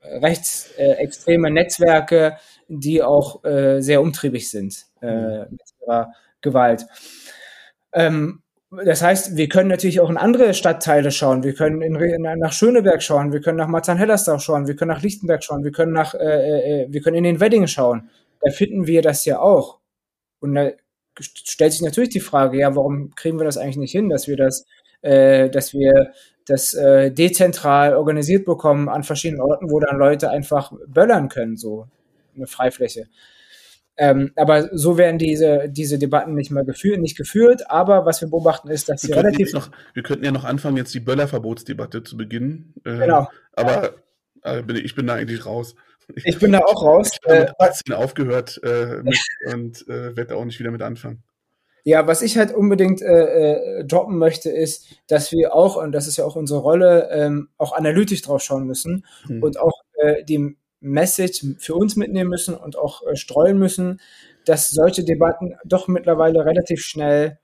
[0.03, 2.37] rechtsextreme Netzwerke,
[2.69, 5.47] die auch äh, sehr umtriebig sind äh, mhm.
[5.51, 6.87] mit ihrer Gewalt.
[7.93, 11.45] Ähm, das heißt, wir können natürlich auch in andere Stadtteile schauen.
[11.45, 15.03] Wir können in, in, nach Schöneberg schauen, wir können nach Marzahn-Hellersdorf schauen, wir können nach
[15.03, 18.11] Lichtenberg schauen, wir können nach, äh, äh, wir können in den Wedding schauen.
[18.43, 19.79] Da finden wir das ja auch.
[20.41, 20.71] Und da
[21.21, 24.37] stellt sich natürlich die Frage, ja, warum kriegen wir das eigentlich nicht hin, dass wir
[24.37, 24.67] das,
[25.03, 26.13] äh, dass wir
[26.47, 31.87] das äh, dezentral organisiert bekommen an verschiedenen Orten, wo dann Leute einfach böllern können, so
[32.37, 33.09] eine Freifläche.
[33.99, 37.71] Ähm, aber so werden diese, diese Debatten nicht mehr geführt, nicht geführt.
[37.71, 39.53] Aber was wir beobachten ist, dass sie relativ.
[39.53, 42.75] Noch, wir könnten ja noch anfangen, jetzt die Böllerverbotsdebatte zu beginnen.
[42.85, 43.29] Äh, genau.
[43.53, 43.95] Aber
[44.43, 45.75] äh, ich bin da eigentlich raus.
[46.15, 47.11] Ich, ich bin da auch raus.
[47.13, 49.19] Ich habe mit 18 äh, aufgehört äh, mit,
[49.53, 51.23] und äh, werde auch nicht wieder mit anfangen.
[51.85, 56.17] Ja, was ich halt unbedingt äh, droppen möchte, ist, dass wir auch, und das ist
[56.17, 59.43] ja auch unsere Rolle, ähm, auch analytisch drauf schauen müssen hm.
[59.43, 59.73] und auch
[60.29, 64.01] die Message für uns mitnehmen müssen und auch äh, streuen müssen,
[64.45, 67.39] dass solche Debatten doch mittlerweile relativ schnell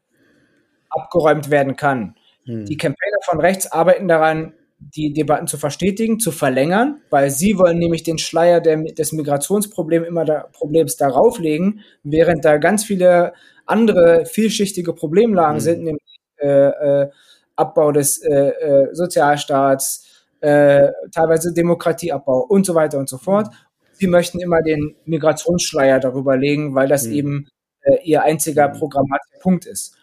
[0.91, 2.15] abgeräumt werden kann.
[2.45, 2.67] Hm.
[2.67, 7.79] Die Campaigner von rechts arbeiten daran, die Debatten zu verstetigen, zu verlängern, weil sie wollen
[7.79, 13.33] nämlich den Schleier der, des Migrationsproblems immer da, Problems darauf legen, während da ganz viele
[13.65, 15.61] andere vielschichtige Problemlagen hm.
[15.61, 17.11] sind, nämlich äh, äh,
[17.55, 20.12] Abbau des äh, äh Sozialstaats,
[20.43, 23.49] äh, teilweise Demokratieabbau und so weiter und so fort.
[23.93, 27.13] Sie möchten immer den Migrationsschleier darüber legen, weil das mhm.
[27.13, 27.49] eben
[27.83, 28.79] äh, ihr einziger mhm.
[28.79, 29.97] programmatischer Punkt ist.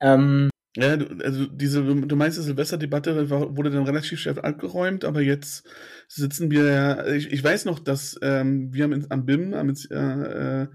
[0.00, 5.20] Ähm, ja, du, also diese, du meinst, die Silvesterdebatte wurde dann relativ schnell abgeräumt, aber
[5.20, 5.66] jetzt
[6.06, 10.62] sitzen wir ja, ich, ich weiß noch, dass ähm, wir haben am BIM, am, äh,
[10.62, 10.68] äh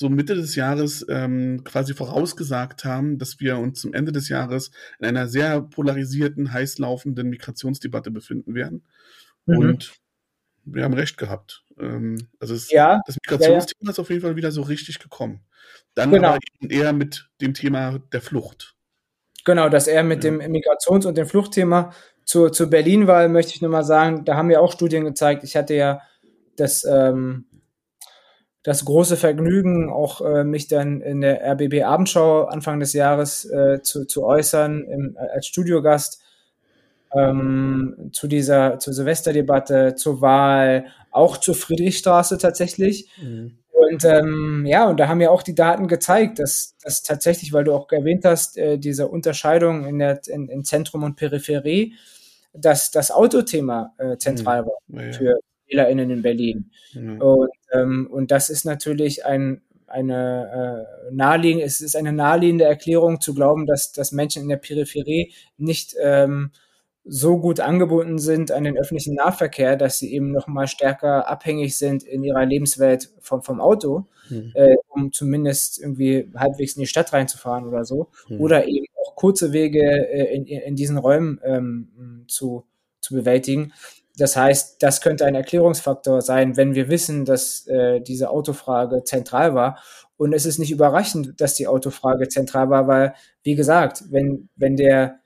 [0.00, 4.70] so Mitte des Jahres ähm, quasi vorausgesagt haben, dass wir uns zum Ende des Jahres
[4.98, 8.82] in einer sehr polarisierten, heiß laufenden Migrationsdebatte befinden werden.
[9.44, 9.58] Mhm.
[9.58, 9.92] Und
[10.64, 11.64] wir haben recht gehabt.
[11.78, 13.90] Ähm, also es, ja, das Migrationsthema ja, ja.
[13.90, 15.42] ist auf jeden Fall wieder so richtig gekommen.
[15.94, 16.28] Dann genau.
[16.28, 18.76] aber eher mit dem Thema der Flucht.
[19.44, 21.92] Genau, dass er mit dem Migrations- und dem Fluchtthema
[22.24, 25.44] zur, zur Berlin-Wahl möchte ich nur mal sagen, da haben wir auch Studien gezeigt.
[25.44, 26.00] Ich hatte ja
[26.56, 27.44] das ähm,
[28.62, 33.80] das große Vergnügen, auch äh, mich dann in der RBB Abendschau Anfang des Jahres äh,
[33.82, 36.22] zu, zu äußern im, als Studiogast
[37.14, 43.08] ähm, zu dieser zur Silvesterdebatte, zur Wahl, auch zur Friedrichstraße tatsächlich.
[43.20, 43.58] Mhm.
[43.72, 47.64] Und ähm, ja, und da haben ja auch die Daten gezeigt, dass, dass tatsächlich, weil
[47.64, 51.94] du auch erwähnt hast, äh, diese Unterscheidung in, der, in, in Zentrum und Peripherie,
[52.52, 54.66] dass das Autothema äh, zentral mhm.
[54.88, 55.12] war ja.
[55.12, 55.40] für
[55.70, 56.70] WählerInnen in Berlin.
[56.94, 57.20] Mhm.
[57.20, 63.20] Und, ähm, und das ist natürlich ein, eine äh, naheliegende, es ist eine naheliegende Erklärung
[63.20, 66.50] zu glauben, dass, dass Menschen in der Peripherie nicht ähm,
[67.04, 71.76] so gut angebunden sind an den öffentlichen Nahverkehr, dass sie eben noch mal stärker abhängig
[71.76, 74.52] sind in ihrer Lebenswelt vom, vom Auto, mhm.
[74.54, 78.10] äh, um zumindest irgendwie halbwegs in die Stadt reinzufahren oder so.
[78.28, 78.40] Mhm.
[78.40, 82.64] Oder eben auch kurze Wege äh, in, in diesen Räumen ähm, zu,
[83.00, 83.72] zu bewältigen.
[84.20, 89.54] Das heißt, das könnte ein Erklärungsfaktor sein, wenn wir wissen, dass äh, diese Autofrage zentral
[89.54, 89.82] war.
[90.18, 94.76] Und es ist nicht überraschend, dass die Autofrage zentral war, weil, wie gesagt, wenn, wenn
[94.76, 95.20] der,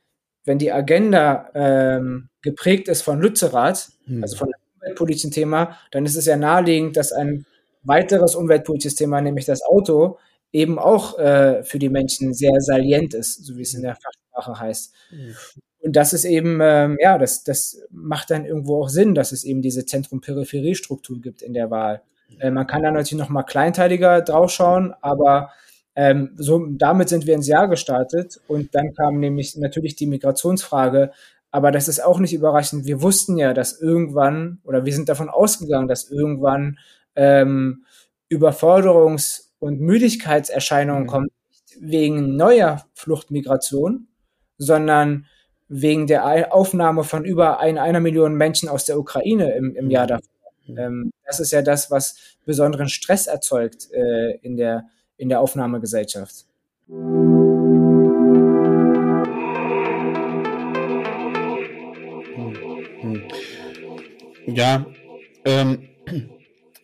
[0.44, 4.22] wenn die Agenda ähm, geprägt ist von Lützerath, hm.
[4.22, 7.46] also von einem umweltpolitischen Thema, dann ist es ja naheliegend, dass ein
[7.82, 10.18] weiteres umweltpolitisches Thema, nämlich das Auto,
[10.52, 13.96] eben auch äh, für die Menschen sehr salient ist, so wie es in der
[14.34, 14.94] Fachsprache heißt.
[15.10, 15.34] Mhm.
[15.80, 19.44] Und das ist eben, ähm, ja, das, das macht dann irgendwo auch Sinn, dass es
[19.44, 22.02] eben diese Zentrum-Peripherie-Struktur gibt in der Wahl.
[22.40, 25.50] Äh, man kann da natürlich noch mal kleinteiliger draufschauen, aber
[25.94, 31.12] ähm, so, damit sind wir ins Jahr gestartet und dann kam nämlich natürlich die Migrationsfrage.
[31.50, 32.86] Aber das ist auch nicht überraschend.
[32.86, 36.78] Wir wussten ja, dass irgendwann, oder wir sind davon ausgegangen, dass irgendwann
[37.14, 37.84] ähm,
[38.28, 41.08] Überforderungs- und Müdigkeitserscheinungen mhm.
[41.08, 41.28] kommen,
[41.78, 44.08] wegen neuer Fluchtmigration,
[44.58, 45.26] sondern
[45.68, 50.06] wegen der Aufnahme von über ein, einer Million Menschen aus der Ukraine im, im Jahr
[50.06, 50.28] davor.
[50.68, 54.84] Ähm, das ist ja das, was besonderen Stress erzeugt äh, in, der,
[55.16, 56.46] in der Aufnahmegesellschaft.
[64.46, 64.86] Ja,
[65.44, 65.88] ähm,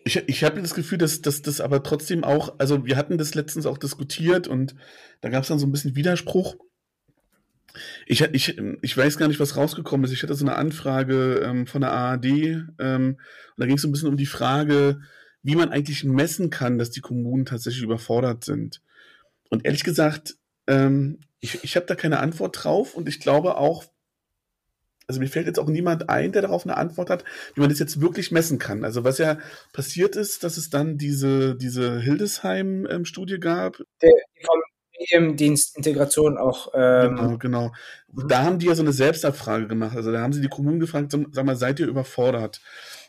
[0.05, 3.67] ich, ich habe das Gefühl, dass das aber trotzdem auch, also wir hatten das letztens
[3.67, 4.75] auch diskutiert und
[5.21, 6.57] da gab es dann so ein bisschen Widerspruch.
[8.07, 10.13] Ich, ich, ich weiß gar nicht, was rausgekommen ist.
[10.13, 13.19] Ich hatte so eine Anfrage ähm, von der ARD ähm, und
[13.57, 15.01] da ging es so ein bisschen um die Frage,
[15.43, 18.83] wie man eigentlich messen kann, dass die Kommunen tatsächlich überfordert sind.
[19.49, 20.37] Und ehrlich gesagt,
[20.67, 23.85] ähm, ich, ich habe da keine Antwort drauf und ich glaube auch,
[25.07, 27.25] also mir fällt jetzt auch niemand ein, der darauf eine Antwort hat,
[27.55, 28.85] wie man das jetzt wirklich messen kann.
[28.85, 29.39] Also was ja
[29.73, 33.79] passiert ist, dass es dann diese, diese Hildesheim-Studie gab.
[34.03, 34.13] Der,
[34.45, 34.61] vom
[35.01, 36.69] Mediendienstintegration auch.
[36.75, 37.73] Ähm, genau, genau.
[38.13, 38.29] Mhm.
[38.29, 39.97] Da haben die ja so eine Selbstabfrage gemacht.
[39.97, 42.61] Also da haben sie die Kommunen gefragt, sag mal, seid ihr überfordert?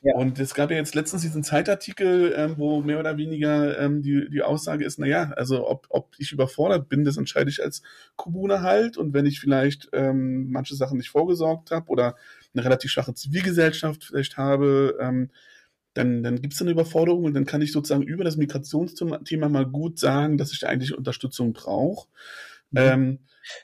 [0.02, 0.16] Ja.
[0.16, 4.30] Und es gab ja jetzt letztens diesen Zeitartikel, ähm, wo mehr oder weniger ähm, die,
[4.32, 7.84] die Aussage ist, naja, also ob, ob ich überfordert bin, das entscheide ich als
[8.16, 8.98] Kommune halt.
[8.98, 12.16] Und wenn ich vielleicht ähm, manche Sachen nicht vorgesorgt habe oder
[12.54, 15.30] eine relativ schwache Zivilgesellschaft vielleicht habe, ähm,
[15.94, 19.66] dann, dann gibt es eine Überforderung und dann kann ich sozusagen über das Migrationsthema mal
[19.66, 22.08] gut sagen, dass ich da eigentlich Unterstützung brauche.
[22.72, 22.78] Mhm.
[22.78, 23.20] Ähm,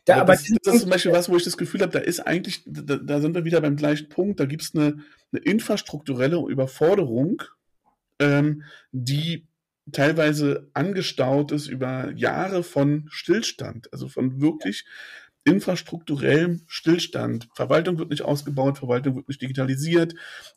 [0.06, 2.20] da, aber das, das, ist zum Beispiel was, wo ich das Gefühl habe, da ist
[2.20, 4.98] eigentlich, da, da sind wir wieder beim gleichen Punkt, da gibt es eine,
[5.32, 7.44] eine infrastrukturelle Überforderung,
[8.20, 9.48] ähm, die
[9.92, 14.86] teilweise angestaut ist über Jahre von Stillstand, also von wirklich
[15.48, 17.48] infrastrukturellem Stillstand.
[17.56, 20.14] Verwaltung wird nicht ausgebaut, Verwaltung wird nicht digitalisiert.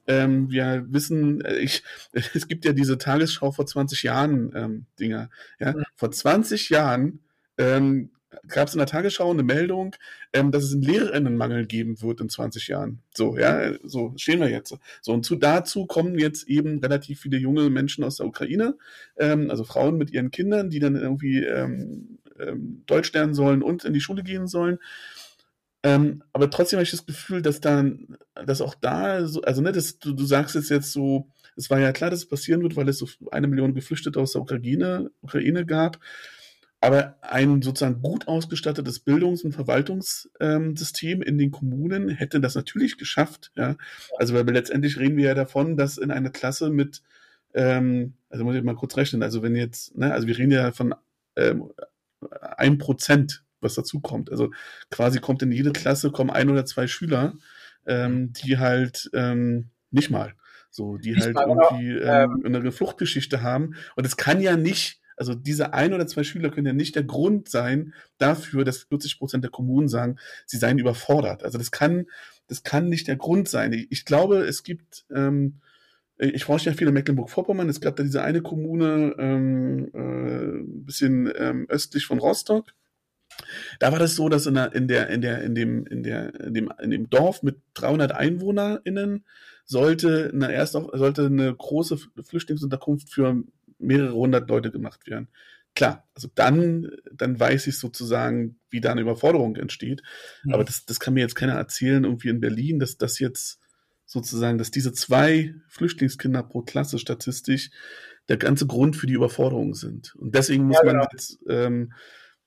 [0.09, 5.31] Ähm, wir wissen, äh, ich, es gibt ja diese Tagesschau vor 20 Jahren ähm, Dinger.
[5.61, 5.75] Ja?
[5.95, 7.21] Vor 20 Jahren
[7.57, 8.11] ähm,
[8.49, 9.95] gab es in der Tagesschau eine Meldung,
[10.33, 13.01] ähm, dass es einen Lehrerinnenmangel geben wird in 20 Jahren.
[13.15, 14.75] So, ja, so stehen wir jetzt.
[15.03, 18.77] So, und zu, dazu kommen jetzt eben relativ viele junge Menschen aus der Ukraine,
[19.19, 23.85] ähm, also Frauen mit ihren Kindern, die dann irgendwie ähm, ähm, Deutsch lernen sollen und
[23.85, 24.79] in die Schule gehen sollen.
[25.83, 28.17] Ähm, aber trotzdem habe ich das Gefühl, dass dann,
[28.47, 31.81] dass auch da, so, also ne, das, du, du sagst es jetzt so, es war
[31.81, 35.11] ja klar, dass es passieren wird, weil es so eine Million Geflüchtete aus der Ukraine,
[35.23, 35.99] Ukraine gab.
[36.83, 43.53] Aber ein sozusagen gut ausgestattetes Bildungs- und Verwaltungssystem in den Kommunen hätte das natürlich geschafft.
[43.55, 43.77] Ja?
[44.17, 47.03] Also weil letztendlich reden wir ja davon, dass in einer Klasse mit,
[47.53, 50.73] ähm, also muss ich mal kurz rechnen, also wenn jetzt, ne, also wir reden ja
[50.73, 50.95] von
[51.37, 51.71] ähm,
[52.41, 54.31] ein Prozent, was dazu kommt.
[54.31, 54.51] Also
[54.91, 57.35] quasi kommt in jede Klasse kommen ein oder zwei Schüler,
[57.87, 60.35] ähm, die halt ähm, nicht mal
[60.71, 63.75] so, die nicht halt irgendwie ähm, ähm, eine Fluchtgeschichte haben.
[63.97, 67.05] Und es kann ja nicht also diese ein oder zwei Schüler können ja nicht der
[67.05, 70.17] Grund sein dafür, dass 40 Prozent der Kommunen sagen,
[70.47, 71.45] sie seien überfordert.
[71.45, 72.07] Also das kann,
[72.47, 73.71] das kann nicht der Grund sein.
[73.75, 75.61] Ich, ich glaube, es gibt, ähm,
[76.21, 77.69] ich forsche ja viel in Mecklenburg-Vorpommern.
[77.69, 82.73] Es gab da diese eine Kommune, ähm, äh, ein bisschen ähm, östlich von Rostock.
[83.79, 86.35] Da war das so, dass in der, in der, in der, in dem, in der,
[86.41, 89.25] in dem, in dem Dorf mit 300 EinwohnerInnen
[89.65, 93.43] sollte eine erst sollte eine große Flüchtlingsunterkunft für
[93.79, 95.29] mehrere hundert Leute gemacht werden.
[95.75, 100.03] Klar, also dann, dann weiß ich sozusagen, wie da eine Überforderung entsteht.
[100.43, 100.53] Mhm.
[100.53, 103.61] Aber das, das kann mir jetzt keiner erzählen, irgendwie in Berlin, dass das jetzt
[104.11, 107.71] sozusagen, dass diese zwei Flüchtlingskinder pro Klasse statistisch
[108.29, 110.17] der ganze Grund für die Überforderung sind.
[110.17, 110.95] Und deswegen muss ja, genau.
[111.05, 111.93] man jetzt ähm,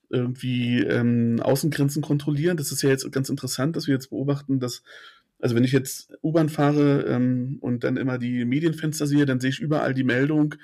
[0.10, 2.58] irgendwie ähm, Außengrenzen kontrollieren.
[2.58, 4.84] Das ist ja jetzt ganz interessant, dass wir jetzt beobachten, dass
[5.40, 9.52] also wenn ich jetzt U-Bahn fahre ähm, und dann immer die Medienfenster sehe, dann sehe
[9.52, 10.56] ich überall die Meldung,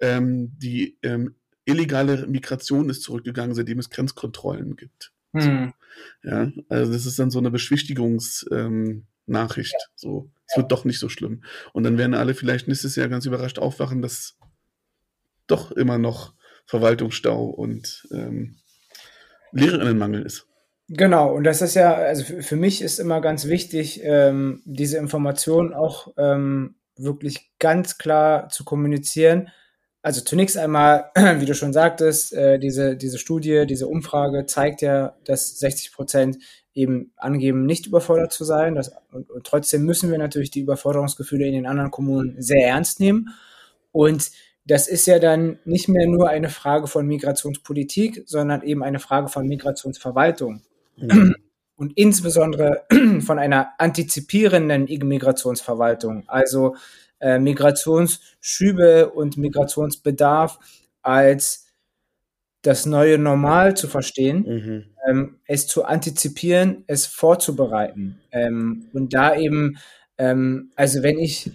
[0.00, 1.34] ähm, die ähm,
[1.64, 5.10] illegale Migration ist zurückgegangen, seitdem es Grenzkontrollen gibt.
[5.32, 5.72] Hm.
[6.22, 8.52] So, ja, also das ist dann so eine Beschwichtigungsnachricht.
[8.52, 9.78] Ähm, ja.
[9.94, 11.42] So, es wird doch nicht so schlimm.
[11.72, 14.36] Und dann werden alle vielleicht nächstes Jahr ganz überrascht aufwachen, dass
[15.46, 16.34] doch immer noch
[16.66, 18.56] Verwaltungsstau und ähm,
[19.52, 20.46] Lehrerinnenmangel ist.
[20.88, 25.72] Genau, und das ist ja, also für, mich ist immer ganz wichtig, ähm, diese Information
[25.72, 29.50] auch ähm, wirklich ganz klar zu kommunizieren,
[30.04, 35.16] also zunächst einmal, wie du schon sagtest, äh, diese, diese Studie, diese Umfrage zeigt ja,
[35.24, 36.36] dass 60 Prozent
[36.74, 38.74] eben angeben, nicht überfordert zu sein.
[38.74, 43.00] Das, und, und, trotzdem müssen wir natürlich die Überforderungsgefühle in den anderen Kommunen sehr ernst
[43.00, 43.30] nehmen.
[43.92, 44.30] Und
[44.66, 49.28] das ist ja dann nicht mehr nur eine Frage von Migrationspolitik, sondern eben eine Frage
[49.28, 50.62] von Migrationsverwaltung.
[50.96, 51.36] Mhm.
[51.76, 52.84] Und insbesondere
[53.20, 56.24] von einer antizipierenden Migrationsverwaltung.
[56.28, 56.76] Also
[57.20, 60.58] äh, Migrationsschübe und Migrationsbedarf
[61.02, 61.63] als
[62.64, 64.84] das neue Normal zu verstehen, mhm.
[65.06, 68.20] ähm, es zu antizipieren, es vorzubereiten.
[68.32, 69.76] Ähm, und da eben,
[70.16, 71.50] ähm, also wenn ich,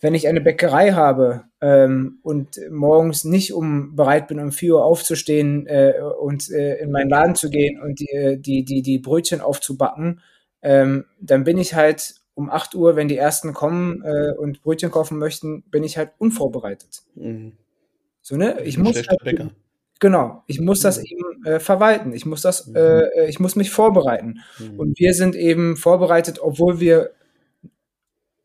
[0.00, 4.84] wenn ich eine Bäckerei habe ähm, und morgens nicht um bereit bin, um 4 Uhr
[4.84, 9.40] aufzustehen äh, und äh, in meinen Laden zu gehen und die, die, die, die Brötchen
[9.40, 10.20] aufzubacken,
[10.62, 14.92] ähm, dann bin ich halt um 8 Uhr, wenn die ersten kommen äh, und Brötchen
[14.92, 17.02] kaufen möchten, bin ich halt unvorbereitet.
[17.16, 17.52] Mhm.
[18.22, 18.62] So, ne?
[18.62, 19.50] Ich muss halt,
[20.00, 21.04] genau, ich muss das mhm.
[21.04, 22.12] eben äh, verwalten.
[22.12, 22.76] Ich muss das, mhm.
[22.76, 24.40] äh, ich muss mich vorbereiten.
[24.58, 24.78] Mhm.
[24.78, 27.10] Und wir sind eben vorbereitet, obwohl wir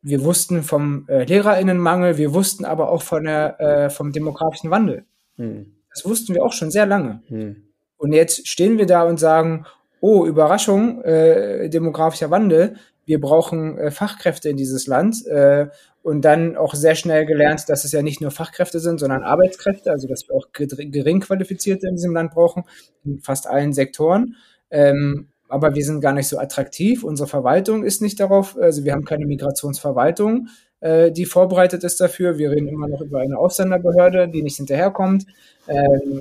[0.02, 5.04] wir wussten vom äh, Lehrerinnenmangel, wir wussten aber auch von der, äh, vom demografischen Wandel.
[5.38, 5.76] Mhm.
[5.94, 7.22] Das wussten wir auch schon sehr lange.
[7.28, 7.64] Mhm.
[7.98, 9.66] Und jetzt stehen wir da und sagen,
[10.00, 15.68] oh, Überraschung, äh, demografischer Wandel, wir brauchen äh, Fachkräfte in dieses Land äh,
[16.04, 19.92] und dann auch sehr schnell gelernt, dass es ja nicht nur Fachkräfte sind, sondern Arbeitskräfte,
[19.92, 22.64] also dass wir auch gering qualifizierte in diesem Land brauchen,
[23.04, 24.36] in fast allen Sektoren.
[24.72, 27.04] Ähm, aber wir sind gar nicht so attraktiv.
[27.04, 30.48] Unsere Verwaltung ist nicht darauf, also wir haben keine Migrationsverwaltung,
[30.80, 32.38] äh, die vorbereitet ist dafür.
[32.38, 35.26] Wir reden immer noch über eine Ausländerbehörde, die nicht hinterherkommt,
[35.68, 35.76] äh,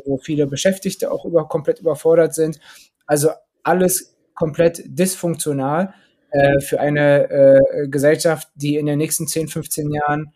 [0.05, 2.59] wo viele Beschäftigte auch über, komplett überfordert sind.
[3.07, 3.31] Also
[3.63, 5.93] alles komplett dysfunktional
[6.31, 10.33] äh, für eine äh, Gesellschaft, die in den nächsten 10, 15 Jahren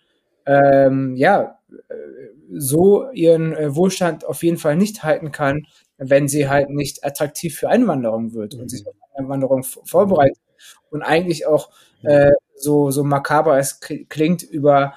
[0.47, 1.95] ähm, ja, äh,
[2.55, 5.67] so ihren äh, Wohlstand auf jeden Fall nicht halten kann,
[5.99, 10.39] wenn sie halt nicht attraktiv für Einwanderung wird und sich auf Einwanderung vorbereitet
[10.91, 11.71] und eigentlich auch
[12.03, 14.95] äh, so, so makaber es klingt, über,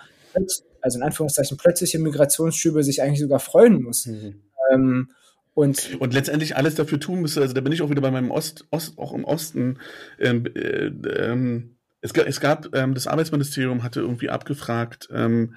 [0.82, 4.06] also in Anführungszeichen, plötzliche Migrationsschübe sich eigentlich sogar freuen muss.
[4.06, 4.42] Mhm.
[4.72, 5.10] Ähm,
[5.56, 8.30] und, und letztendlich alles dafür tun müsste, also da bin ich auch wieder bei meinem
[8.30, 9.80] Ost, Ost auch im Osten.
[10.20, 15.56] Ähm, äh, ähm, es, es gab, ähm, das Arbeitsministerium hatte irgendwie abgefragt, ähm,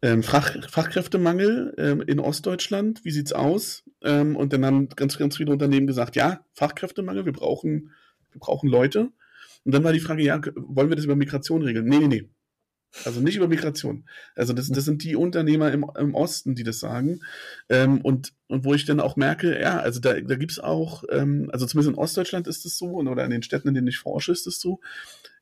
[0.00, 3.82] ähm, Fach, Fachkräftemangel ähm, in Ostdeutschland, wie sieht's aus?
[4.02, 7.90] Ähm, und dann haben ganz, ganz viele Unternehmen gesagt, ja, Fachkräftemangel, wir brauchen,
[8.30, 9.08] wir brauchen Leute.
[9.64, 11.84] Und dann war die Frage, ja, wollen wir das über Migration regeln?
[11.84, 12.28] Nee, nee, nee.
[13.04, 14.04] Also nicht über Migration.
[14.34, 17.20] Also das, das sind die Unternehmer im, im Osten, die das sagen.
[17.68, 21.04] Ähm, und, und wo ich dann auch merke, ja, also da, da gibt es auch,
[21.10, 23.98] ähm, also zumindest in Ostdeutschland ist es so, oder in den Städten, in denen ich
[23.98, 24.80] forsche, ist es so,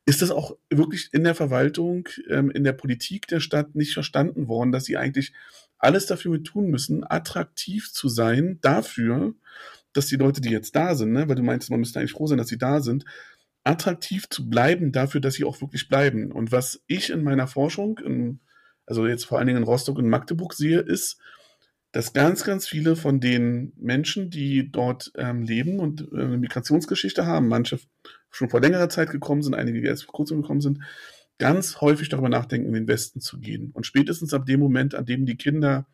[0.05, 4.47] ist das auch wirklich in der Verwaltung, ähm, in der Politik der Stadt nicht verstanden
[4.47, 5.33] worden, dass sie eigentlich
[5.79, 9.33] alles dafür tun müssen, attraktiv zu sein dafür,
[9.93, 12.27] dass die Leute, die jetzt da sind, ne, weil du meinst, man müsste eigentlich froh
[12.27, 13.05] sein, dass sie da sind,
[13.63, 16.31] attraktiv zu bleiben dafür, dass sie auch wirklich bleiben.
[16.31, 18.39] Und was ich in meiner Forschung, in,
[18.85, 21.19] also jetzt vor allen Dingen in Rostock und Magdeburg sehe, ist,
[21.91, 27.25] dass ganz, ganz viele von den Menschen, die dort ähm, leben und äh, eine Migrationsgeschichte
[27.25, 27.79] haben, manche
[28.29, 30.79] schon vor längerer Zeit gekommen sind, einige, erst vor kurzem gekommen sind,
[31.39, 33.71] ganz häufig darüber nachdenken, in den Westen zu gehen.
[33.73, 35.87] Und spätestens ab dem Moment, an dem die Kinder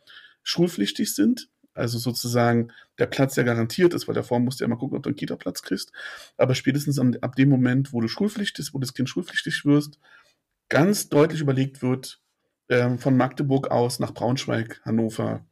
[0.44, 4.78] schulpflichtig sind, also sozusagen der Platz, der garantiert ist, weil davor musst du ja mal
[4.78, 5.92] gucken, ob du einen Kita-Platz kriegst,
[6.38, 10.00] aber spätestens ab dem Moment, wo du schulpflichtig, wo das Kind schulpflichtig wirst,
[10.70, 12.22] ganz deutlich überlegt wird,
[12.70, 15.46] ähm, von Magdeburg aus nach Braunschweig, Hannover,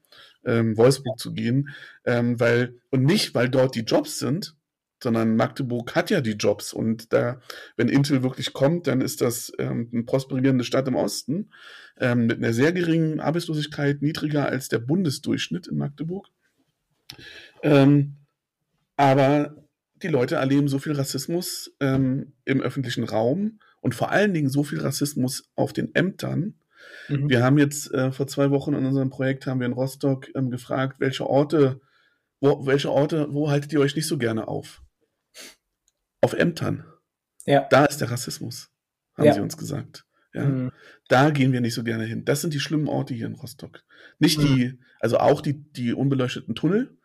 [0.45, 1.69] ähm, Wolfsburg zu gehen,
[2.05, 4.55] ähm, weil, und nicht, weil dort die Jobs sind,
[5.03, 7.39] sondern Magdeburg hat ja die Jobs und da,
[7.77, 11.51] wenn Intel wirklich kommt, dann ist das ähm, eine prosperierende Stadt im Osten
[11.99, 16.27] ähm, mit einer sehr geringen Arbeitslosigkeit, niedriger als der Bundesdurchschnitt in Magdeburg.
[17.61, 18.15] Ähm,
[18.97, 19.55] aber
[20.01, 24.63] die Leute erleben so viel Rassismus ähm, im öffentlichen Raum und vor allen Dingen so
[24.63, 26.55] viel Rassismus auf den Ämtern,
[27.09, 27.29] Mhm.
[27.29, 30.49] Wir haben jetzt äh, vor zwei Wochen in unserem Projekt haben wir in Rostock ähm,
[30.49, 31.81] gefragt, welche Orte,
[32.39, 34.81] wo, welche Orte, wo haltet ihr euch nicht so gerne auf?
[36.23, 36.85] Auf Ämtern.
[37.45, 37.67] Ja.
[37.69, 38.69] Da ist der Rassismus,
[39.15, 39.33] haben ja.
[39.33, 40.05] sie uns gesagt.
[40.33, 40.45] Ja.
[40.45, 40.71] Mhm.
[41.09, 42.25] Da gehen wir nicht so gerne hin.
[42.25, 43.83] Das sind die schlimmen Orte hier in Rostock.
[44.19, 44.43] Nicht mhm.
[44.43, 46.97] die, also auch die, die unbeleuchteten Tunnel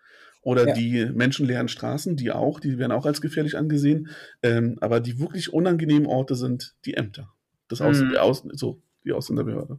[0.42, 0.74] oder ja.
[0.74, 4.08] die menschenleeren Straßen, die auch, die werden auch als gefährlich angesehen.
[4.42, 7.34] Ähm, aber die wirklich unangenehmen Orte sind die Ämter.
[7.68, 8.16] Das Außen, mhm.
[8.16, 9.78] Außen, so, die Ausländerbehörde.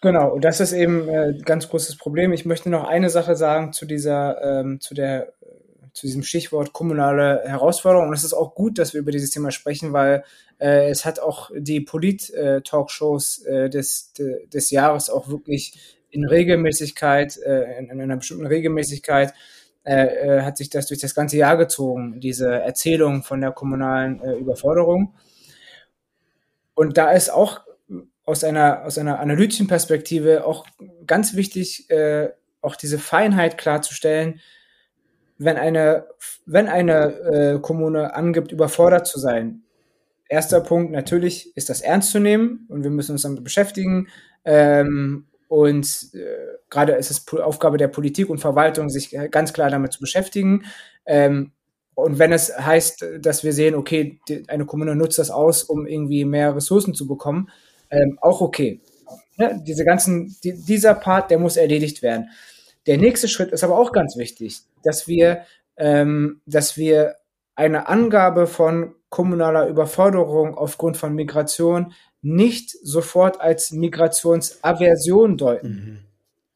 [0.00, 2.32] Genau, und das ist eben ein äh, ganz großes Problem.
[2.32, 5.32] Ich möchte noch eine Sache sagen zu dieser, ähm, zu der,
[5.92, 8.08] zu diesem Stichwort kommunale Herausforderung.
[8.08, 10.24] Und es ist auch gut, dass wir über dieses Thema sprechen, weil
[10.58, 17.38] äh, es hat auch die Polit-Talkshows äh, des, de, des Jahres auch wirklich in Regelmäßigkeit,
[17.38, 19.34] äh, in, in, einer bestimmten Regelmäßigkeit
[19.84, 25.14] äh, hat sich das durch das ganze Jahr gezogen, diese Erzählung von der kommunalen Überforderung.
[26.74, 27.60] Und da ist auch
[28.24, 30.66] aus einer, aus einer analytischen Perspektive auch
[31.06, 32.30] ganz wichtig, äh,
[32.60, 34.40] auch diese Feinheit klarzustellen,
[35.44, 36.06] wenn eine,
[36.46, 39.62] wenn eine äh, Kommune angibt, überfordert zu sein.
[40.28, 44.08] Erster Punkt, natürlich ist das ernst zu nehmen und wir müssen uns damit beschäftigen.
[44.44, 49.92] Ähm, und äh, gerade ist es Aufgabe der Politik und Verwaltung, sich ganz klar damit
[49.92, 50.64] zu beschäftigen.
[51.04, 51.52] Ähm,
[51.94, 55.86] und wenn es heißt, dass wir sehen, okay, die, eine Kommune nutzt das aus, um
[55.86, 57.50] irgendwie mehr Ressourcen zu bekommen,
[57.90, 58.80] ähm, auch okay.
[59.36, 62.30] Ja, diese ganzen, die, dieser Part, der muss erledigt werden.
[62.86, 65.44] Der nächste Schritt ist aber auch ganz wichtig, dass wir,
[65.76, 67.16] ähm, dass wir
[67.54, 76.06] eine Angabe von kommunaler Überforderung aufgrund von Migration nicht sofort als Migrationsaversion deuten.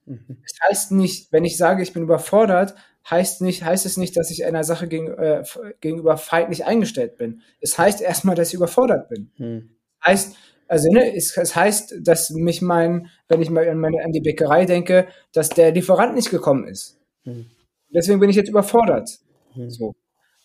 [0.07, 0.15] Mhm.
[0.15, 0.37] Mhm.
[0.43, 2.75] Das heißt nicht, wenn ich sage, ich bin überfordert,
[3.09, 5.45] heißt nicht, heißt es nicht, dass ich einer Sache gegen, äh,
[5.81, 7.43] gegenüber feindlich eingestellt bin.
[7.61, 9.31] Es heißt erstmal, dass ich überfordert bin.
[9.37, 9.71] Mhm.
[10.05, 10.37] Heißt,
[10.69, 14.21] also ne, es, es heißt, dass mich mein, wenn ich mal an, meine, an die
[14.21, 16.99] Bäckerei denke, dass der Lieferant nicht gekommen ist.
[17.25, 17.47] Hm.
[17.89, 19.19] Deswegen bin ich jetzt überfordert.
[19.55, 19.71] Hm.
[19.71, 19.95] So.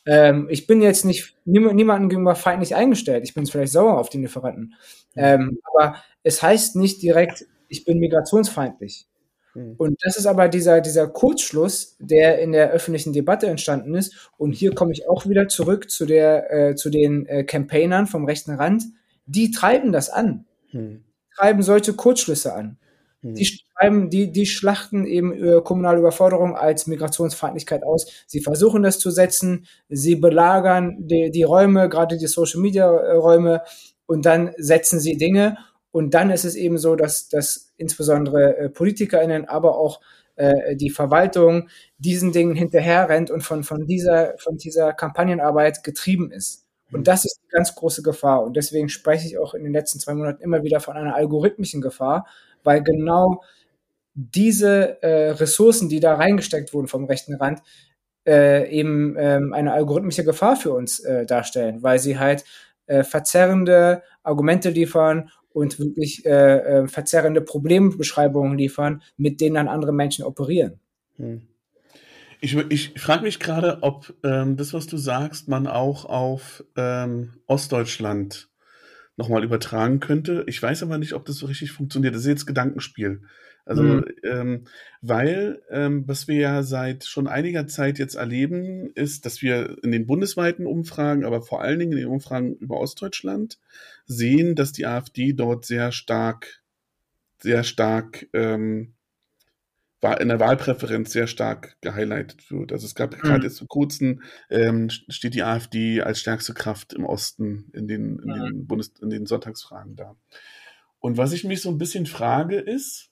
[0.06, 3.24] Ähm, ich bin jetzt nicht niemandem gegenüber feindlich eingestellt.
[3.24, 4.74] Ich bin vielleicht sauer auf die Lieferanten.
[5.16, 9.08] Ähm, aber es heißt nicht direkt, ich bin migrationsfeindlich.
[9.54, 9.76] Hm.
[9.78, 14.32] Und das ist aber dieser, dieser Kurzschluss, der in der öffentlichen Debatte entstanden ist.
[14.38, 18.26] Und hier komme ich auch wieder zurück zu, der, äh, zu den äh, Campaignern vom
[18.26, 18.84] rechten Rand.
[19.32, 20.46] Die treiben das an.
[20.72, 21.04] Hm.
[21.36, 22.78] Treiben solche Kurzschlüsse an.
[23.22, 23.36] Hm.
[23.36, 28.26] Die schreiben, die, die schlachten eben äh, kommunale Überforderung als Migrationsfeindlichkeit aus.
[28.28, 29.66] Sie versuchen das zu setzen.
[29.90, 33.62] Sie belagern die, die Räume, gerade die Social Media äh, Räume.
[34.06, 35.58] Und dann setzen sie Dinge
[35.92, 40.02] und dann ist es eben so, dass, dass insbesondere äh, PolitikerInnen, aber auch
[40.36, 46.61] äh, die Verwaltung diesen Dingen hinterherrennt und von, von, dieser, von dieser Kampagnenarbeit getrieben ist.
[46.92, 47.04] Und mhm.
[47.04, 48.44] das ist die ganz große Gefahr.
[48.44, 51.82] Und deswegen spreche ich auch in den letzten zwei Monaten immer wieder von einer algorithmischen
[51.82, 52.28] Gefahr,
[52.64, 53.42] weil genau
[54.14, 57.62] diese äh, Ressourcen, die da reingesteckt wurden vom rechten Rand,
[58.28, 62.44] äh, eben ähm, eine algorithmische Gefahr für uns äh, darstellen, weil sie halt
[62.88, 69.94] äh, verzerrende Argumente liefern und wirklich äh, äh, verzerrende Problembeschreibungen liefern, mit denen dann andere
[69.94, 70.80] Menschen operieren.
[71.18, 71.42] Hm.
[72.42, 77.34] Ich, ich frage mich gerade, ob ähm, das, was du sagst, man auch auf ähm,
[77.46, 78.50] Ostdeutschland
[79.16, 80.44] nochmal übertragen könnte.
[80.48, 82.16] Ich weiß aber nicht, ob das so richtig funktioniert.
[82.16, 83.22] Das ist jetzt Gedankenspiel.
[83.64, 84.06] Also, mhm.
[84.24, 84.64] ähm,
[85.02, 89.92] weil, ähm, was wir ja seit schon einiger Zeit jetzt erleben, ist, dass wir in
[89.92, 93.60] den bundesweiten Umfragen, aber vor allen Dingen in den Umfragen über Ostdeutschland
[94.06, 96.64] sehen, dass die AfD dort sehr stark,
[97.40, 98.94] sehr stark ähm,
[100.02, 102.72] in der Wahlpräferenz sehr stark gehighlightet wird.
[102.72, 103.20] Also es gab mhm.
[103.20, 108.20] gerade jetzt vor kurzem ähm, steht die AfD als stärkste Kraft im Osten in den,
[108.20, 108.68] in den mhm.
[108.68, 110.16] Bundes, in den Sonntagsfragen da.
[111.00, 113.10] Und was ich mich so ein bisschen frage ist,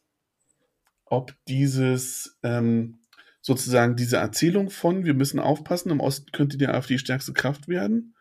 [1.05, 2.99] ob dieses ähm,
[3.41, 8.15] sozusagen diese Erzählung von, wir müssen aufpassen, im Osten könnte die AfD stärkste Kraft werden,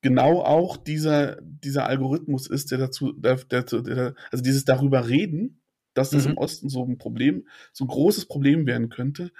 [0.00, 5.60] genau auch dieser, dieser Algorithmus ist, der dazu, der, der, der, also dieses darüber reden,
[5.96, 6.32] dass das mhm.
[6.32, 9.32] im Osten so ein Problem, so ein großes Problem werden könnte,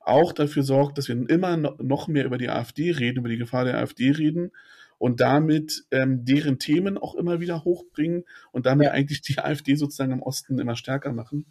[0.00, 3.64] auch dafür sorgt, dass wir immer noch mehr über die AfD reden, über die Gefahr
[3.64, 4.52] der AfD reden
[4.98, 8.92] und damit ähm, deren Themen auch immer wieder hochbringen und damit ja.
[8.92, 11.46] eigentlich die AfD sozusagen im Osten immer stärker machen.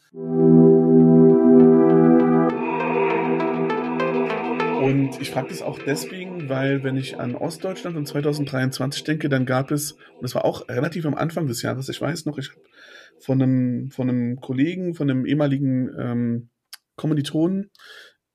[4.84, 9.46] Und ich frage das auch deswegen, weil wenn ich an Ostdeutschland in 2023 denke, dann
[9.46, 12.50] gab es, und das war auch relativ am Anfang des Jahres, ich weiß noch, ich
[12.50, 12.62] habe
[13.24, 16.50] von einem, von einem Kollegen, von einem ehemaligen ähm,
[16.96, 17.72] Kommilitonen,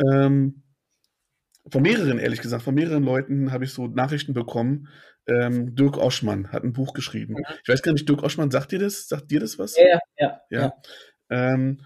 [0.01, 0.63] ähm,
[1.71, 4.89] von mehreren, ehrlich gesagt, von mehreren Leuten habe ich so Nachrichten bekommen.
[5.27, 7.35] Ähm, Dirk Oschmann hat ein Buch geschrieben.
[7.35, 7.45] Mhm.
[7.63, 9.09] Ich weiß gar nicht, Dirk Oschmann, sagt dir das?
[9.09, 9.77] Sagt dir das was?
[9.77, 10.41] Ja, ja.
[10.49, 10.61] ja.
[10.61, 10.73] ja.
[11.29, 11.83] Ähm,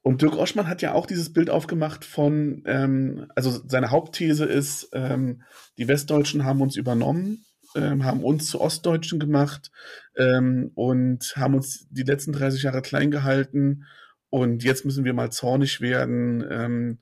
[0.00, 4.88] und Dirk Oschmann hat ja auch dieses Bild aufgemacht von, ähm, also seine Hauptthese ist,
[4.94, 5.42] ähm,
[5.76, 7.44] die Westdeutschen haben uns übernommen,
[7.74, 9.70] ähm, haben uns zu Ostdeutschen gemacht
[10.16, 13.84] ähm, und haben uns die letzten 30 Jahre klein gehalten
[14.30, 16.98] und jetzt müssen wir mal zornig werden, ähm,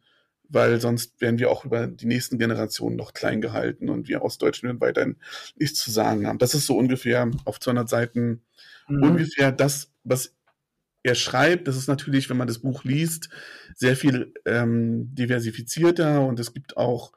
[0.48, 4.68] weil sonst werden wir auch über die nächsten Generationen noch klein gehalten und wir Ostdeutschen
[4.68, 5.16] werden weiterhin
[5.56, 6.38] nichts zu sagen haben.
[6.38, 8.42] Das ist so ungefähr auf 200 Seiten
[8.88, 9.02] mhm.
[9.02, 10.34] ungefähr das, was
[11.02, 13.30] er schreibt, das ist natürlich, wenn man das Buch liest,
[13.74, 17.12] sehr viel ähm, diversifizierter und es gibt auch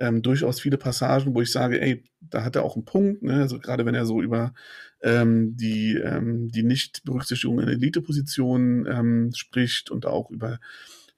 [0.00, 3.40] ähm, durchaus viele Passagen, wo ich sage, ey, da hat er auch einen Punkt, ne?
[3.40, 4.54] also gerade wenn er so über
[5.02, 10.58] ähm, die, ähm, die Nicht-Berücksichtigung in Elitepositionen ähm, spricht und auch über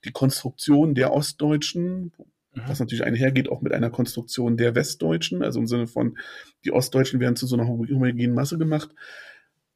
[0.04, 2.12] die Konstruktion der Ostdeutschen,
[2.54, 2.62] mhm.
[2.66, 6.16] was natürlich einhergeht auch mit einer Konstruktion der Westdeutschen, also im Sinne von,
[6.64, 8.90] die Ostdeutschen werden zu so einer homogenen Masse gemacht.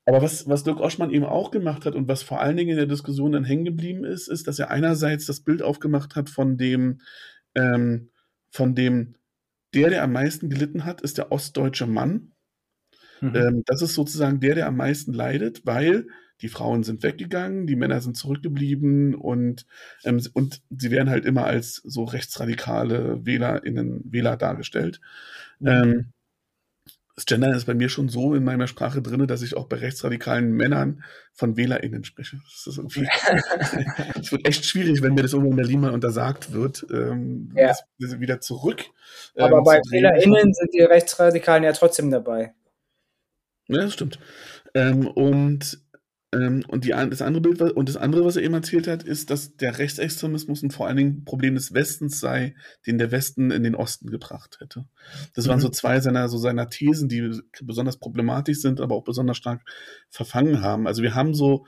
[0.06, 2.76] Aber was, was Dirk Oschmann eben auch gemacht hat und was vor allen Dingen in
[2.76, 6.58] der Diskussion dann hängen geblieben ist, ist, dass er einerseits das Bild aufgemacht hat von
[6.58, 7.00] dem,
[7.54, 8.10] ähm,
[8.54, 9.16] von dem,
[9.74, 12.32] der, der am meisten gelitten hat, ist der ostdeutsche Mann.
[13.20, 13.34] Mhm.
[13.34, 16.06] Ähm, das ist sozusagen der, der am meisten leidet, weil
[16.40, 19.66] die Frauen sind weggegangen, die Männer sind zurückgeblieben und,
[20.04, 25.00] ähm, und sie werden halt immer als so rechtsradikale WählerInnen, Wähler dargestellt.
[25.58, 25.68] Mhm.
[25.68, 26.12] Ähm,
[27.16, 29.76] das Gender ist bei mir schon so in meiner Sprache drin, dass ich auch bei
[29.76, 32.40] rechtsradikalen Männern von WählerInnen spreche.
[32.42, 33.06] Das ist irgendwie,
[34.20, 37.72] es wird echt schwierig, wenn mir das irgendwo in Berlin mal untersagt wird, ähm, ja.
[37.98, 38.84] wieder zurück.
[39.36, 42.52] Ähm, Aber bei WählerInnen sind die Rechtsradikalen ja trotzdem dabei.
[43.68, 44.18] Ja, das stimmt.
[44.74, 45.83] Ähm, und
[46.34, 49.30] ähm, und die, das andere Bild, und das andere, was er eben erzählt hat, ist,
[49.30, 52.54] dass der Rechtsextremismus ein vor allen Dingen ein Problem des Westens sei,
[52.86, 54.86] den der Westen in den Osten gebracht hätte.
[55.34, 55.50] Das mhm.
[55.50, 59.62] waren so zwei seiner, so seiner Thesen, die besonders problematisch sind, aber auch besonders stark
[60.10, 60.86] verfangen haben.
[60.86, 61.66] Also wir haben so,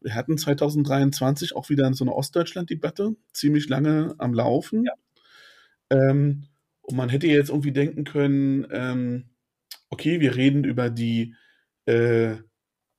[0.00, 4.84] wir hatten 2023 auch wieder so eine Ostdeutschland-Debatte, ziemlich lange am Laufen.
[4.84, 4.92] Ja.
[5.90, 6.44] Ähm,
[6.82, 9.30] Und man hätte jetzt irgendwie denken können, ähm,
[9.88, 11.34] okay, wir reden über die
[11.86, 12.36] äh,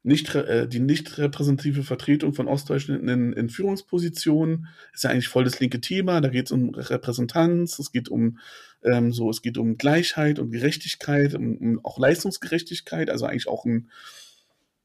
[0.04, 5.44] nicht, äh, die nicht repräsentative Vertretung von Ostdeutschen in, in Führungspositionen ist ja eigentlich voll
[5.44, 6.22] das linke Thema.
[6.22, 8.40] Da geht es um Repräsentanz, es geht um
[8.84, 13.66] ähm, so, es geht um Gleichheit und Gerechtigkeit, um, um auch Leistungsgerechtigkeit, also eigentlich auch
[13.66, 13.90] ein,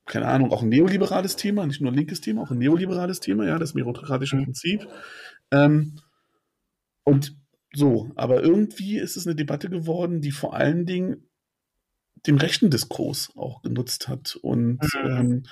[0.06, 3.46] keine Ahnung, auch ein neoliberales Thema, nicht nur ein linkes Thema, auch ein neoliberales Thema,
[3.46, 4.44] ja, das meritokratische mhm.
[4.44, 4.88] Prinzip.
[5.50, 6.00] Ähm,
[7.04, 7.36] und
[7.74, 11.28] so, aber irgendwie ist es eine Debatte geworden, die vor allen Dingen
[12.26, 14.36] den rechten Diskurs auch genutzt hat.
[14.36, 15.10] Und mhm.
[15.10, 15.42] ähm,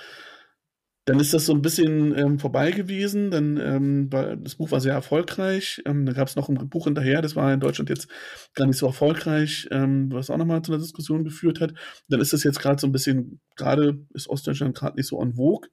[1.05, 3.31] dann ist das so ein bisschen ähm, vorbei gewesen.
[3.31, 5.81] Dann ähm, war, das Buch war sehr erfolgreich.
[5.85, 8.07] Ähm, dann gab es noch ein Buch hinterher, das war in Deutschland jetzt
[8.53, 11.73] gar nicht so erfolgreich, ähm, was auch nochmal zu einer Diskussion geführt hat.
[12.07, 15.33] Dann ist das jetzt gerade so ein bisschen, gerade ist Ostdeutschland gerade nicht so en
[15.33, 15.69] vogue.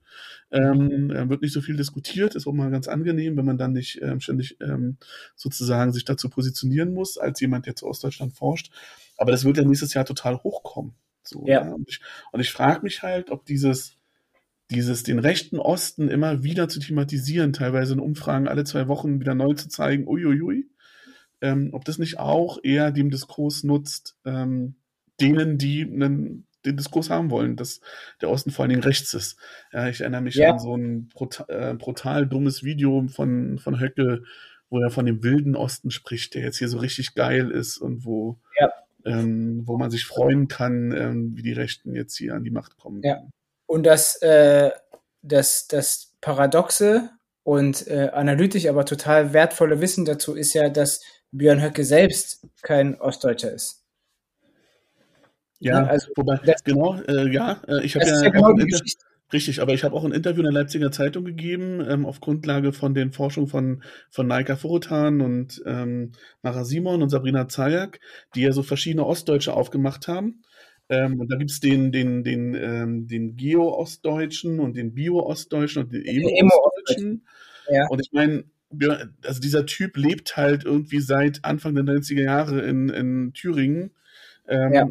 [0.51, 4.01] Ähm, wird nicht so viel diskutiert, ist auch mal ganz angenehm, wenn man dann nicht
[4.01, 4.97] ähm, ständig ähm,
[5.37, 8.73] sozusagen sich dazu positionieren muss, als jemand, der zu Ostdeutschland forscht.
[9.19, 10.95] Aber das wird ja nächstes Jahr total hochkommen.
[11.25, 11.65] So, ja.
[11.65, 11.73] ja.
[11.73, 12.01] Und ich,
[12.33, 13.99] und ich frage mich halt, ob dieses,
[14.71, 19.35] dieses den rechten Osten immer wieder zu thematisieren, teilweise in Umfragen alle zwei Wochen wieder
[19.35, 20.71] neu zu zeigen, uiuiui,
[21.41, 24.77] ähm, ob das nicht auch eher dem Diskurs nutzt, ähm,
[25.21, 27.81] denen, die einen, den Diskurs haben wollen, dass
[28.21, 29.39] der Osten vor allen Dingen rechts ist.
[29.73, 30.53] Ja, ich erinnere mich ja.
[30.53, 34.23] an so ein brutal, äh, brutal dummes Video von, von Höcke,
[34.71, 38.05] wo er von dem wilden Osten spricht, der jetzt hier so richtig geil ist und
[38.05, 38.71] wo ja
[39.09, 42.77] ähm, wo man sich freuen kann, ähm, wie die Rechten jetzt hier an die Macht
[42.77, 43.03] kommen.
[43.03, 43.23] Ja.
[43.67, 44.71] Und das, äh,
[45.23, 47.11] das, das Paradoxe
[47.43, 53.01] und äh, analytisch aber total wertvolle Wissen dazu ist ja, dass Björn Höcke selbst kein
[53.01, 53.85] Ostdeutscher ist.
[55.61, 59.05] Ja, also wobei, genau, äh, ja, äh, ich habe ja, ja genau die Geschichte.
[59.33, 62.73] Richtig, aber ich habe auch ein Interview in der Leipziger Zeitung gegeben, ähm, auf Grundlage
[62.73, 66.13] von den Forschungen von, von Naika Furutan und ähm,
[66.43, 68.01] Mara Simon und Sabrina Zajak,
[68.35, 70.43] die ja so verschiedene Ostdeutsche aufgemacht haben.
[70.89, 76.05] Ähm, und da gibt's den, den, den, ähm, den Geo-Ostdeutschen und den Bio-Ostdeutschen und den
[76.05, 77.27] Emo-Ostdeutschen.
[77.71, 77.87] Ja.
[77.89, 78.45] Und ich meine,
[79.23, 83.91] also dieser Typ lebt halt irgendwie seit Anfang der 90er Jahre in, in Thüringen.
[84.47, 84.89] Ähm, ja.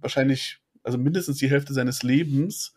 [0.00, 2.74] Wahrscheinlich, also mindestens die Hälfte seines Lebens.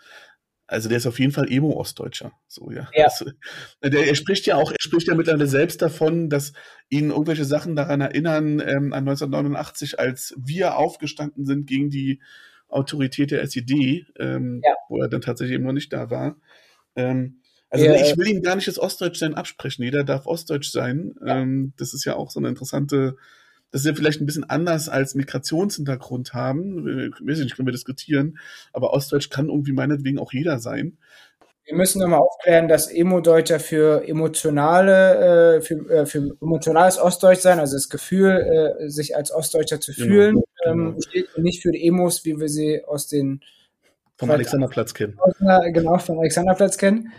[0.70, 2.32] Also der ist auf jeden Fall Emo-Ostdeutscher.
[2.48, 2.88] So, ja.
[2.94, 3.06] ja.
[3.06, 3.26] Also,
[3.84, 6.54] der, er spricht ja auch, er spricht ja mittlerweile selbst davon, dass
[6.90, 12.22] ihn irgendwelche Sachen daran erinnern, ähm, an 1989, als wir aufgestanden sind gegen die
[12.68, 14.74] Autorität der SED, ähm, ja.
[14.90, 16.38] wo er dann tatsächlich eben noch nicht da war.
[16.96, 17.42] Ähm,
[17.72, 19.84] also ja, ich will ihm gar nicht das Ostdeutschsein absprechen.
[19.84, 21.16] Jeder darf Ostdeutsch sein.
[21.26, 23.18] Ähm, das ist ja auch so eine interessante
[23.72, 27.14] dass sie vielleicht ein bisschen anders als Migrationshintergrund haben.
[27.20, 28.40] Ich weiß nicht, können wir diskutieren,
[28.74, 30.98] aber Ostdeutsch kann irgendwie meinetwegen auch jeder sein.
[31.66, 37.60] Wir müssen nochmal aufklären, dass Emo-Deutscher für emotionale, äh, für, äh, für emotionales Ostdeutsch sein,
[37.60, 41.02] also das Gefühl, äh, sich als Ostdeutscher zu genau, fühlen, genau, genau.
[41.02, 43.42] Steht und nicht für die Emos, wie wir sie aus den
[44.20, 45.18] vom Alexanderplatz kennen.
[45.74, 47.14] Genau, vom Alexanderplatz kennen.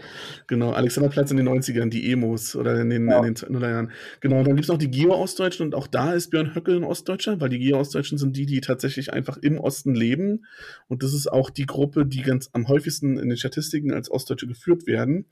[0.46, 3.24] Genau, Alexanderplatz in den 90ern, die Emos oder in den, ja.
[3.24, 3.90] in den Nullerjahren.
[4.20, 7.40] Genau, dann gibt es noch die Geo-Ostdeutschen und auch da ist Björn Höckel ein Ostdeutscher,
[7.40, 10.44] weil die Geo-Ostdeutschen sind die, die tatsächlich einfach im Osten leben.
[10.88, 14.46] Und das ist auch die Gruppe, die ganz am häufigsten in den Statistiken als Ostdeutsche
[14.46, 15.24] geführt werden.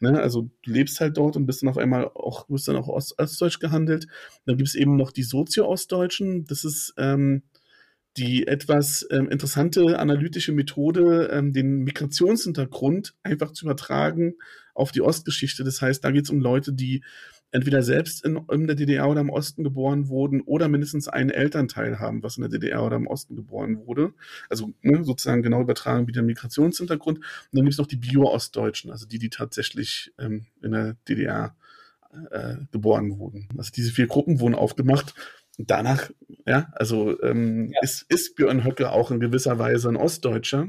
[0.00, 0.20] Ne?
[0.20, 3.16] Also du lebst halt dort und bist dann auf einmal auch, wirst dann auch Ost
[3.20, 4.08] Ostdeutsch gehandelt.
[4.44, 6.46] Dann gibt es eben noch die Sozio-Ostdeutschen.
[6.46, 7.42] Das ist ähm,
[8.16, 14.34] die etwas ähm, interessante analytische Methode, ähm, den Migrationshintergrund einfach zu übertragen
[14.74, 15.64] auf die Ostgeschichte.
[15.64, 17.02] Das heißt, da geht es um Leute, die
[17.52, 22.00] entweder selbst in, in, der DDR oder im Osten geboren wurden oder mindestens einen Elternteil
[22.00, 24.14] haben, was in der DDR oder im Osten geboren wurde.
[24.48, 27.18] Also ne, sozusagen genau übertragen wie der Migrationshintergrund.
[27.18, 31.54] Und dann gibt es noch die Bio-Ostdeutschen, also die, die tatsächlich ähm, in der DDR
[32.30, 33.48] äh, geboren wurden.
[33.56, 35.14] Also diese vier Gruppen wurden aufgemacht
[35.58, 36.10] danach,
[36.46, 37.80] ja, also ähm, ja.
[37.82, 40.68] Ist, ist Björn Höcke auch in gewisser Weise ein Ostdeutscher.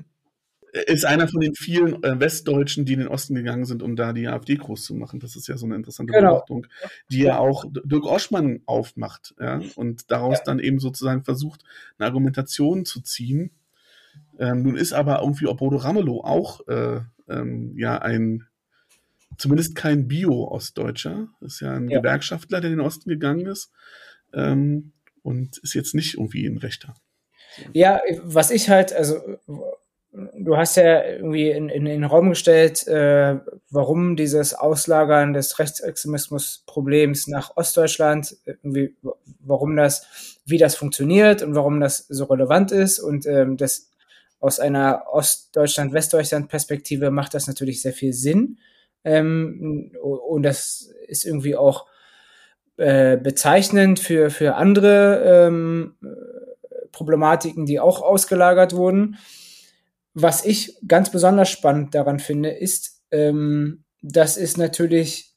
[0.87, 4.11] Ist einer von den vielen äh, Westdeutschen, die in den Osten gegangen sind, um da
[4.11, 5.19] die AfD groß zu machen.
[5.19, 6.29] Das ist ja so eine interessante genau.
[6.29, 6.67] Beobachtung,
[7.11, 10.43] die ja auch Dirk Oschmann aufmacht, ja, und daraus ja.
[10.45, 11.63] dann eben sozusagen versucht,
[11.97, 13.51] eine Argumentation zu ziehen.
[14.39, 18.47] Ähm, nun ist aber irgendwie Obodo Ramelow auch äh, ähm, ja ein
[19.37, 21.27] zumindest kein Bio-Ostdeutscher.
[21.41, 21.99] Ist ja ein ja.
[21.99, 23.71] Gewerkschaftler, der in den Osten gegangen ist
[24.33, 26.95] ähm, und ist jetzt nicht irgendwie ein Rechter.
[27.73, 29.21] Ja, was ich halt, also
[30.13, 33.37] du hast ja irgendwie in, in, in den Raum gestellt, äh,
[33.69, 38.95] warum dieses Auslagern des Rechtsextremismus-Problems nach Ostdeutschland, irgendwie,
[39.39, 43.89] warum das, wie das funktioniert und warum das so relevant ist und ähm, das
[44.39, 48.57] aus einer Ostdeutschland-Westdeutschland-Perspektive macht das natürlich sehr viel Sinn.
[49.05, 51.87] Ähm, und das ist irgendwie auch
[52.77, 55.95] äh, bezeichnend für, für andere ähm,
[56.91, 59.17] Problematiken, die auch ausgelagert wurden.
[60.13, 65.35] Was ich ganz besonders spannend daran finde, ist, ähm, das ist natürlich,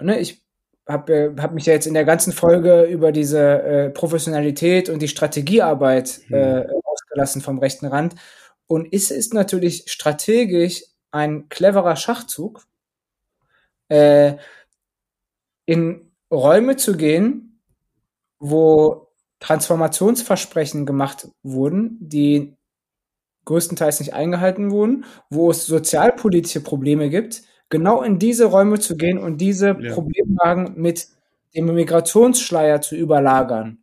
[0.00, 0.42] ne, ich
[0.88, 5.08] habe hab mich ja jetzt in der ganzen Folge über diese äh, Professionalität und die
[5.08, 8.14] Strategiearbeit äh, ausgelassen vom rechten Rand.
[8.66, 12.66] Und es ist natürlich strategisch ein cleverer Schachzug,
[13.88, 14.36] äh,
[15.72, 17.62] in Räume zu gehen,
[18.38, 19.08] wo
[19.40, 22.58] Transformationsversprechen gemacht wurden, die
[23.46, 29.16] größtenteils nicht eingehalten wurden, wo es sozialpolitische Probleme gibt, genau in diese Räume zu gehen
[29.16, 29.94] und diese ja.
[29.94, 31.08] Problemlagen mit
[31.54, 33.78] dem Migrationsschleier zu überlagern.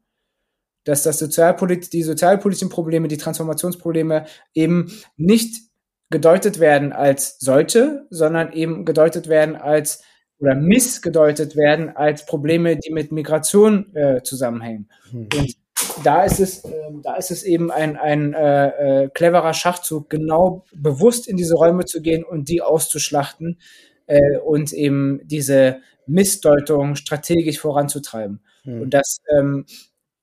[0.83, 5.63] Dass das Sozialpolit die sozialpolitischen Probleme, die Transformationsprobleme eben nicht
[6.11, 10.03] gedeutet werden als solche, sondern eben gedeutet werden als
[10.39, 14.89] oder missgedeutet werden als Probleme, die mit Migration äh, zusammenhängen.
[15.11, 15.27] Hm.
[15.35, 15.55] Und
[16.03, 16.71] da ist es, äh,
[17.03, 21.85] da ist es eben ein, ein äh, äh, cleverer Schachzug, genau bewusst in diese Räume
[21.85, 23.59] zu gehen und die auszuschlachten
[24.07, 28.41] äh, und eben diese Missdeutung strategisch voranzutreiben.
[28.63, 28.81] Hm.
[28.83, 29.65] Und das ähm,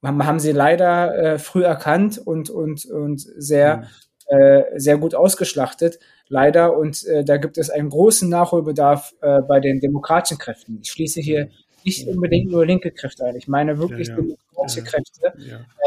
[0.03, 3.89] haben sie leider äh, früh erkannt und, und, und sehr,
[4.29, 4.65] hm.
[4.77, 5.99] sehr gut ausgeschlachtet
[6.29, 6.77] leider.
[6.77, 10.81] Und äh, da gibt es einen großen Nachholbedarf äh, bei den demokratischen Kräften.
[10.83, 11.49] Ich schließe hier
[11.85, 13.37] nicht unbedingt nur linke Kräfte ein.
[13.37, 14.21] Ich meine wirklich ja, ja.
[14.21, 15.33] demokratische Kräfte,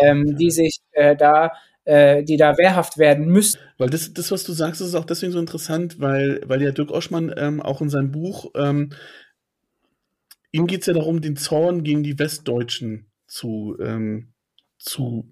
[0.01, 1.51] ähm, die sich äh, da
[1.89, 3.59] äh, die da wehrhaft werden müssen.
[3.77, 6.91] Weil das, das, was du sagst, ist auch deswegen so interessant, weil, weil ja Dirk
[6.91, 8.91] Oschmann ähm, auch in seinem Buch, ähm,
[10.51, 14.33] ihm geht es ja darum, den Zorn gegen die Westdeutschen zu, ähm,
[14.77, 15.31] zu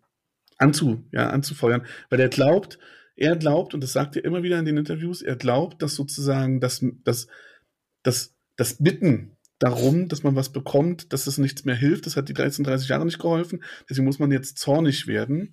[0.58, 2.80] anzu, ja, anzufeuern, weil er glaubt,
[3.18, 6.62] er glaubt, und das sagt er immer wieder in den Interviews, er glaubt, dass sozusagen
[6.62, 7.28] das, das,
[8.04, 12.06] das, das Bitten darum, dass man was bekommt, dass es nichts mehr hilft.
[12.06, 13.64] Das hat die 13, 30 Jahre nicht geholfen.
[13.90, 15.52] Deswegen muss man jetzt zornig werden.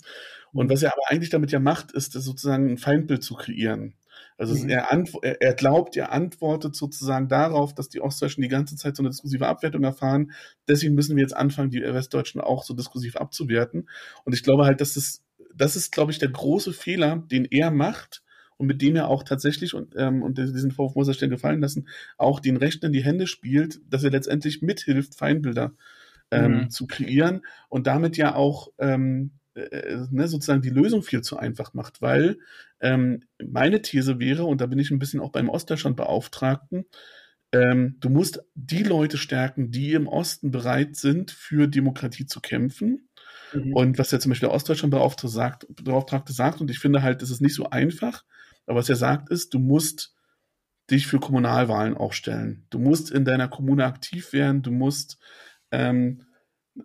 [0.53, 3.95] Und was er aber eigentlich damit ja macht, ist sozusagen ein Feindbild zu kreieren.
[4.37, 4.69] Also mhm.
[4.69, 4.89] er,
[5.41, 9.47] er, glaubt, er antwortet sozusagen darauf, dass die Ostdeutschen die ganze Zeit so eine diskursive
[9.47, 10.33] Abwertung erfahren.
[10.69, 13.89] Deswegen müssen wir jetzt anfangen, die Westdeutschen auch so diskursiv abzuwerten.
[14.25, 15.24] Und ich glaube halt, dass das
[15.57, 18.23] das ist, glaube ich, der große Fehler, den er macht
[18.57, 21.61] und mit dem er auch tatsächlich, und, ähm, und diesen Vorwurf muss er stellen gefallen
[21.61, 21.89] lassen,
[22.19, 25.73] auch den Rechten in die Hände spielt, dass er letztendlich mithilft, Feindbilder
[26.31, 26.71] ähm, mhm.
[26.71, 31.75] zu kreieren und damit ja auch ähm, äh, ne, sozusagen die Lösung viel zu einfach
[31.75, 32.39] macht, weil
[32.81, 36.87] ähm, meine These wäre, und da bin ich ein bisschen auch beim Ostdeutschland-Beauftragten,
[37.53, 43.09] ähm, du musst die Leute stärken, die im Osten bereit sind, für Demokratie zu kämpfen
[43.55, 43.73] Mhm.
[43.73, 47.31] Und was ja zum Beispiel der Ostdeutschlandbeauftragte sagt, Beauftragte sagt, und ich finde halt, das
[47.31, 48.25] ist nicht so einfach,
[48.67, 50.15] aber was er sagt ist, du musst
[50.91, 52.67] dich für Kommunalwahlen auch stellen.
[52.71, 55.19] Du musst in deiner Kommune aktiv werden, du musst,
[55.71, 56.23] ähm,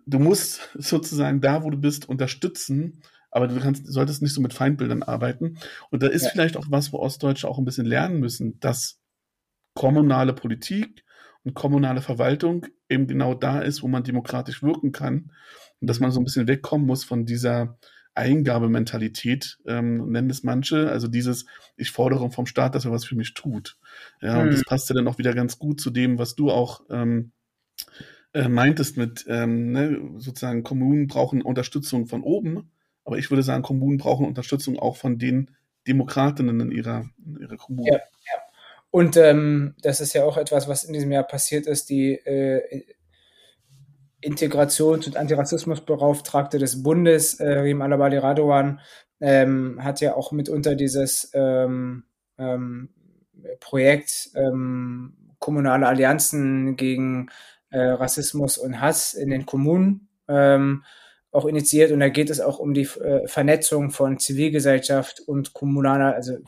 [0.06, 4.54] du musst sozusagen da, wo du bist, unterstützen, aber du kannst, solltest nicht so mit
[4.54, 5.58] Feindbildern arbeiten.
[5.90, 6.30] Und da ist ja.
[6.30, 9.00] vielleicht auch was, wo Ostdeutsche auch ein bisschen lernen müssen, dass
[9.74, 11.04] kommunale Politik
[11.44, 15.30] und kommunale Verwaltung eben genau da ist, wo man demokratisch wirken kann
[15.80, 17.78] und dass man so ein bisschen wegkommen muss von dieser
[18.14, 23.14] Eingabementalität, ähm, nennen es manche, also dieses, ich fordere vom Staat, dass er was für
[23.14, 23.78] mich tut.
[24.20, 24.40] Ja, mhm.
[24.42, 27.32] und das passt ja dann auch wieder ganz gut zu dem, was du auch ähm,
[28.32, 32.70] äh, meintest mit, ähm, ne, sozusagen, Kommunen brauchen Unterstützung von oben,
[33.04, 35.50] aber ich würde sagen, Kommunen brauchen Unterstützung auch von den
[35.86, 37.90] Demokratinnen in ihrer, in ihrer Kommune.
[37.90, 38.40] Ja, ja.
[38.90, 42.84] Und ähm, das ist ja auch etwas, was in diesem Jahr passiert ist, die äh,
[44.22, 48.80] Integrations- und Antirassismusbeauftragte des Bundes, äh, Rim Alabali Radowan,
[49.20, 52.04] ähm, hat ja auch mitunter dieses ähm,
[52.38, 52.88] ähm,
[53.60, 57.30] Projekt ähm, kommunale Allianzen gegen
[57.70, 60.84] äh, Rassismus und Hass in den Kommunen ähm,
[61.32, 66.14] auch initiiert und da geht es auch um die äh, Vernetzung von Zivilgesellschaft und kommunaler,
[66.14, 66.38] also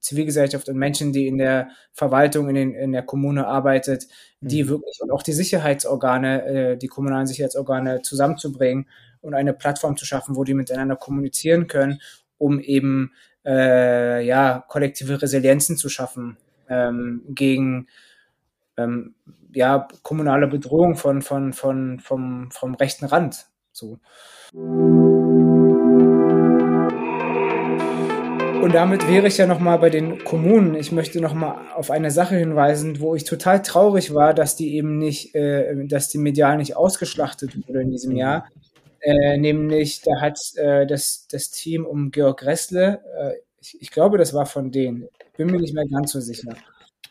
[0.00, 4.08] Zivilgesellschaft und Menschen, die in der Verwaltung in, den, in der Kommune arbeitet,
[4.40, 4.68] die mhm.
[4.68, 8.86] wirklich und auch die Sicherheitsorgane, äh, die kommunalen Sicherheitsorgane zusammenzubringen
[9.20, 12.00] und eine Plattform zu schaffen, wo die miteinander kommunizieren können,
[12.38, 13.12] um eben
[13.44, 16.38] äh, ja kollektive Resilienzen zu schaffen
[16.70, 17.88] ähm, gegen
[18.78, 19.14] ähm,
[19.52, 23.50] ja kommunale Bedrohung von von von vom vom rechten Rand
[23.80, 23.98] so.
[28.62, 30.74] Und damit wäre ich ja nochmal bei den Kommunen.
[30.74, 34.98] Ich möchte nochmal auf eine Sache hinweisen, wo ich total traurig war, dass die eben
[34.98, 38.46] nicht, äh, dass die medial nicht ausgeschlachtet wurde in diesem Jahr.
[39.00, 44.18] Äh, nämlich, da hat äh, das, das Team um Georg Ressle, äh, ich, ich, glaube,
[44.18, 46.54] das war von denen, bin mir nicht mehr ganz so sicher.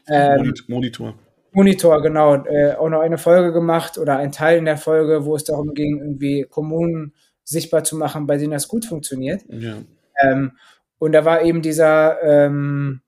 [0.08, 1.16] Ähm, Monitor.
[1.52, 5.36] Monitor, genau, äh, auch noch eine Folge gemacht oder ein Teil in der Folge, wo
[5.36, 9.42] es darum ging, irgendwie Kommunen sichtbar zu machen, bei denen das gut funktioniert.
[9.50, 9.78] Ja.
[10.22, 10.52] Ähm,
[11.00, 13.02] und da war eben dieser ähm,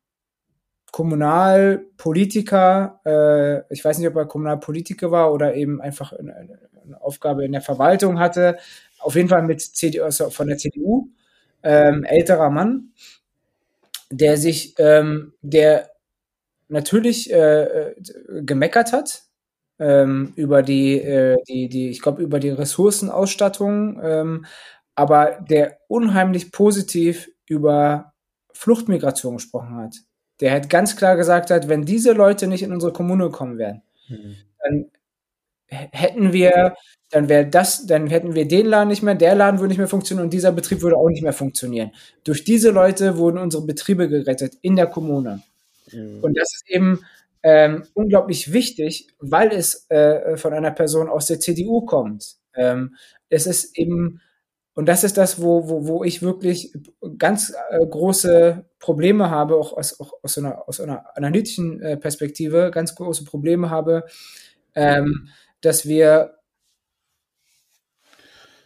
[0.91, 7.45] Kommunalpolitiker, äh, ich weiß nicht, ob er Kommunalpolitiker war oder eben einfach eine, eine Aufgabe
[7.45, 8.57] in der Verwaltung hatte,
[8.99, 11.09] auf jeden Fall mit CDU, also von der CDU,
[11.63, 12.91] ähm, älterer Mann,
[14.09, 15.90] der sich, ähm, der
[16.71, 17.95] natürlich äh, äh,
[18.43, 19.23] gemeckert hat
[19.79, 24.45] ähm, über die, äh, die, die, ich glaube, über die Ressourcenausstattung, ähm,
[24.95, 28.13] aber der unheimlich positiv über
[28.53, 29.95] Fluchtmigration gesprochen hat.
[30.39, 33.81] Der hat ganz klar gesagt hat, wenn diese Leute nicht in unsere Kommune kommen wären,
[34.07, 34.35] mhm.
[34.63, 34.91] dann
[35.67, 36.75] hätten wir,
[37.09, 39.87] dann wäre das, dann hätten wir den Laden nicht mehr, der Laden würde nicht mehr
[39.87, 41.91] funktionieren und dieser Betrieb würde auch nicht mehr funktionieren.
[42.23, 45.41] Durch diese Leute wurden unsere Betriebe gerettet in der Kommune.
[45.93, 46.19] Mhm.
[46.21, 46.99] Und das ist eben
[47.43, 52.35] ähm, unglaublich wichtig, weil es äh, von einer Person aus der CDU kommt.
[52.55, 52.95] Ähm,
[53.29, 54.21] es ist eben,
[54.73, 56.73] und das ist das, wo, wo, wo ich wirklich
[57.17, 62.71] ganz äh, große Probleme habe, auch aus, auch aus, einer, aus einer analytischen äh, Perspektive,
[62.71, 64.05] ganz große Probleme habe,
[64.75, 65.29] ähm,
[65.61, 66.35] dass wir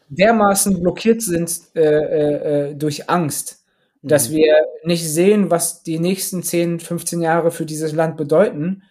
[0.10, 3.65] dermaßen blockiert sind äh, äh, äh durch Angst,
[4.06, 4.36] dass mhm.
[4.36, 8.84] wir nicht sehen, was die nächsten 10, 15 Jahre für dieses Land bedeuten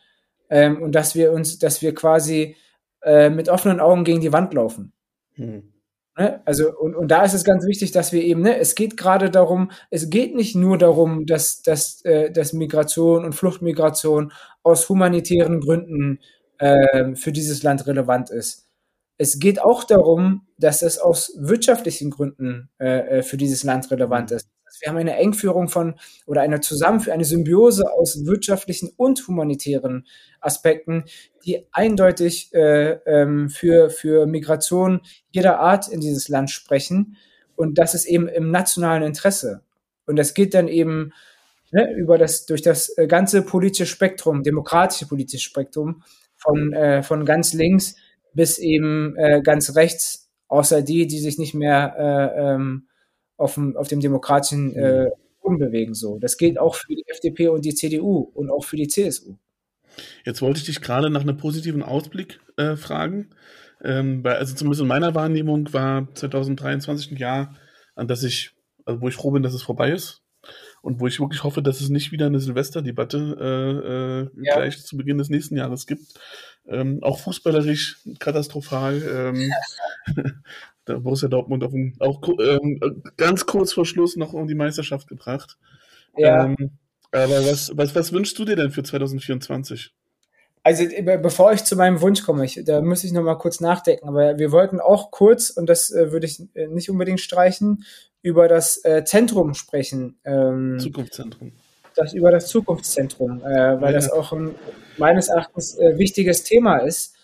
[0.50, 2.56] ähm, und dass wir uns, dass wir quasi
[3.02, 4.92] äh, mit offenen Augen gegen die Wand laufen.
[5.36, 5.74] Mhm.
[6.18, 6.40] Ne?
[6.44, 9.30] Also, und, und da ist es ganz wichtig, dass wir eben, ne, es geht gerade
[9.30, 15.60] darum, es geht nicht nur darum, dass, dass, äh, dass Migration und Fluchtmigration aus humanitären
[15.60, 16.20] Gründen
[16.58, 18.68] äh, für dieses Land relevant ist.
[19.16, 24.30] Es geht auch darum, dass es aus wirtschaftlichen Gründen äh, äh für dieses Land relevant
[24.32, 24.48] ist.
[24.80, 25.94] Wir haben eine Engführung von
[26.26, 30.06] oder eine Zusammenführung, eine Symbiose aus wirtschaftlichen und humanitären
[30.40, 31.04] Aspekten,
[31.44, 35.00] die eindeutig äh, ähm, für, für Migration
[35.30, 37.16] jeder Art in dieses Land sprechen.
[37.56, 39.62] Und das ist eben im nationalen Interesse.
[40.06, 41.12] Und das geht dann eben
[41.70, 46.02] ne, über das, durch das äh, ganze politische Spektrum, demokratische politische Spektrum,
[46.36, 47.96] von, äh, von ganz links
[48.34, 52.88] bis eben äh, ganz rechts, außer die, die sich nicht mehr äh, ähm,
[53.36, 55.10] auf dem, auf dem demokratischen äh, mhm.
[55.42, 55.94] Boden bewegen.
[55.94, 56.18] So.
[56.18, 59.36] Das gilt auch für die FDP und die CDU und auch für die CSU.
[60.24, 63.30] Jetzt wollte ich dich gerade nach einem positiven Ausblick äh, fragen.
[63.82, 67.54] Ähm, weil, also zumindest in meiner Wahrnehmung war 2023 ein Jahr,
[67.94, 68.52] an das ich,
[68.84, 70.22] also wo ich froh bin, dass es vorbei ist.
[70.82, 74.56] Und wo ich wirklich hoffe, dass es nicht wieder eine Silvesterdebatte äh, äh, ja.
[74.56, 76.02] gleich zu Beginn des nächsten Jahres gibt.
[76.66, 79.02] Ähm, auch fußballerisch katastrophal.
[79.02, 79.52] Ähm,
[80.86, 85.56] der Borussia Dortmund ein, auch ähm, ganz kurz vor Schluss noch um die Meisterschaft gebracht.
[86.16, 86.44] Ja.
[86.44, 86.78] Ähm,
[87.10, 89.94] aber was, was, was wünschst du dir denn für 2024?
[90.64, 90.84] Also
[91.20, 94.08] bevor ich zu meinem Wunsch komme, ich, da muss ich noch mal kurz nachdenken.
[94.08, 97.84] Aber wir wollten auch kurz, und das äh, würde ich äh, nicht unbedingt streichen,
[98.22, 100.18] über das äh, Zentrum sprechen.
[100.24, 101.52] Ähm, Zukunftszentrum.
[101.94, 103.92] Das über das Zukunftszentrum, äh, weil ja.
[103.92, 104.54] das auch ein
[104.96, 107.14] meines Erachtens äh, wichtiges Thema ist.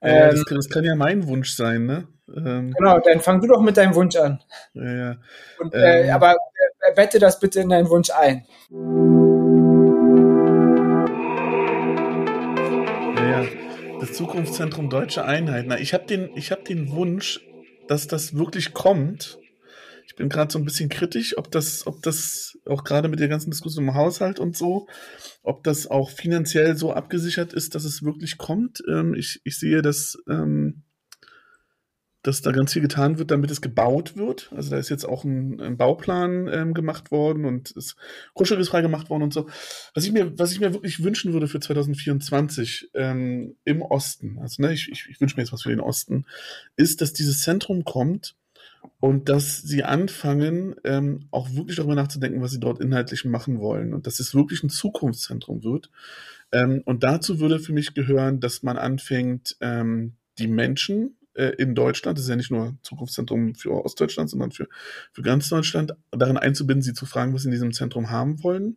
[0.00, 2.08] Das, ähm, kann, das, kann, ja mein Wunsch sein, ne?
[2.34, 4.42] Ähm, genau, dann fang du doch mit deinem Wunsch an.
[4.74, 5.16] Ja, ja.
[5.60, 8.44] Und, äh, ähm, aber äh, wette das bitte in deinen Wunsch ein.
[13.16, 13.46] Ja, ja.
[14.00, 15.66] Das Zukunftszentrum Deutsche Einheit.
[15.68, 17.40] Na, ich habe den, hab den Wunsch,
[17.88, 19.38] dass das wirklich kommt.
[20.06, 23.28] Ich bin gerade so ein bisschen kritisch, ob das, ob das auch gerade mit der
[23.28, 24.88] ganzen Diskussion im Haushalt und so,
[25.42, 28.82] ob das auch finanziell so abgesichert ist, dass es wirklich kommt.
[28.88, 30.82] Ähm, ich, ich sehe, dass ähm,
[32.26, 34.50] dass da ganz viel getan wird, damit es gebaut wird.
[34.54, 37.96] Also da ist jetzt auch ein, ein Bauplan ähm, gemacht worden und das
[38.34, 39.46] Grundstück ist freigemacht worden und so.
[39.94, 44.62] Was ich mir, was ich mir wirklich wünschen würde für 2024 ähm, im Osten, also
[44.62, 46.24] ne, ich, ich, ich wünsche mir jetzt was für den Osten,
[46.76, 48.34] ist, dass dieses Zentrum kommt
[48.98, 53.94] und dass sie anfangen, ähm, auch wirklich darüber nachzudenken, was sie dort inhaltlich machen wollen
[53.94, 55.90] und dass es wirklich ein Zukunftszentrum wird.
[56.50, 61.74] Ähm, und dazu würde für mich gehören, dass man anfängt, ähm, die Menschen äh, in
[61.74, 64.68] Deutschland, das ist ja nicht nur Zukunftszentrum für Ostdeutschland, sondern für,
[65.12, 68.76] für ganz Deutschland, darin einzubinden, sie zu fragen, was sie in diesem Zentrum haben wollen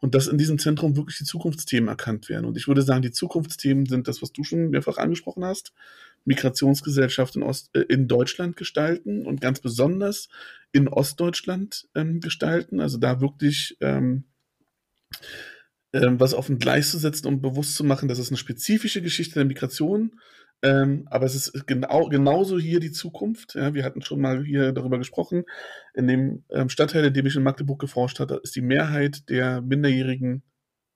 [0.00, 2.44] und dass in diesem Zentrum wirklich die Zukunftsthemen erkannt werden.
[2.44, 5.72] Und ich würde sagen, die Zukunftsthemen sind das, was du schon mehrfach angesprochen hast,
[6.24, 10.28] Migrationsgesellschaft in, Ost, äh, in Deutschland gestalten und ganz besonders
[10.72, 14.24] in Ostdeutschland ähm, gestalten, also da wirklich ähm,
[15.92, 19.02] ähm, was auf den Gleis zu setzen und bewusst zu machen, dass es eine spezifische
[19.02, 20.20] Geschichte der Migration
[20.62, 23.54] ähm, aber es ist genau, genauso hier die Zukunft.
[23.54, 25.44] Ja, wir hatten schon mal hier darüber gesprochen.
[25.94, 29.62] In dem ähm, Stadtteil, in dem ich in Magdeburg geforscht habe, ist die Mehrheit der
[29.62, 30.42] Minderjährigen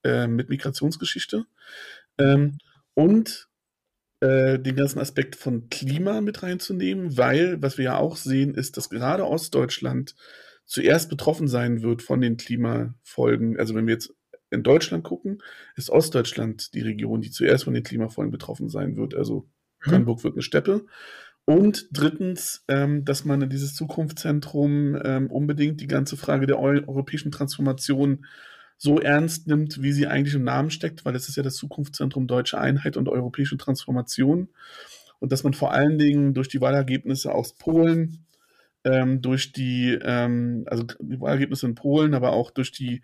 [0.03, 1.45] äh, mit Migrationsgeschichte.
[2.19, 2.59] Ähm,
[2.93, 3.49] und
[4.19, 8.77] äh, den ganzen Aspekt von Klima mit reinzunehmen, weil, was wir ja auch sehen, ist,
[8.77, 10.15] dass gerade Ostdeutschland
[10.65, 13.59] zuerst betroffen sein wird von den Klimafolgen.
[13.59, 14.13] Also wenn wir jetzt
[14.55, 15.43] in Deutschland gucken,
[15.75, 19.13] ist Ostdeutschland die Region, die zuerst von den Klimafolgen betroffen sein wird.
[19.13, 19.47] Also
[19.85, 19.89] mhm.
[19.89, 20.85] Brandenburg wird eine Steppe.
[21.45, 27.31] Und drittens, ähm, dass man in dieses Zukunftszentrum ähm, unbedingt die ganze Frage der europäischen
[27.31, 28.25] Transformation
[28.77, 32.27] so ernst nimmt, wie sie eigentlich im Namen steckt, weil es ist ja das Zukunftszentrum
[32.27, 34.49] Deutsche Einheit und Europäische Transformation.
[35.19, 38.25] Und dass man vor allen Dingen durch die Wahlergebnisse aus Polen,
[38.85, 43.01] ähm, durch die, ähm, also die Wahlergebnisse in Polen, aber auch durch die,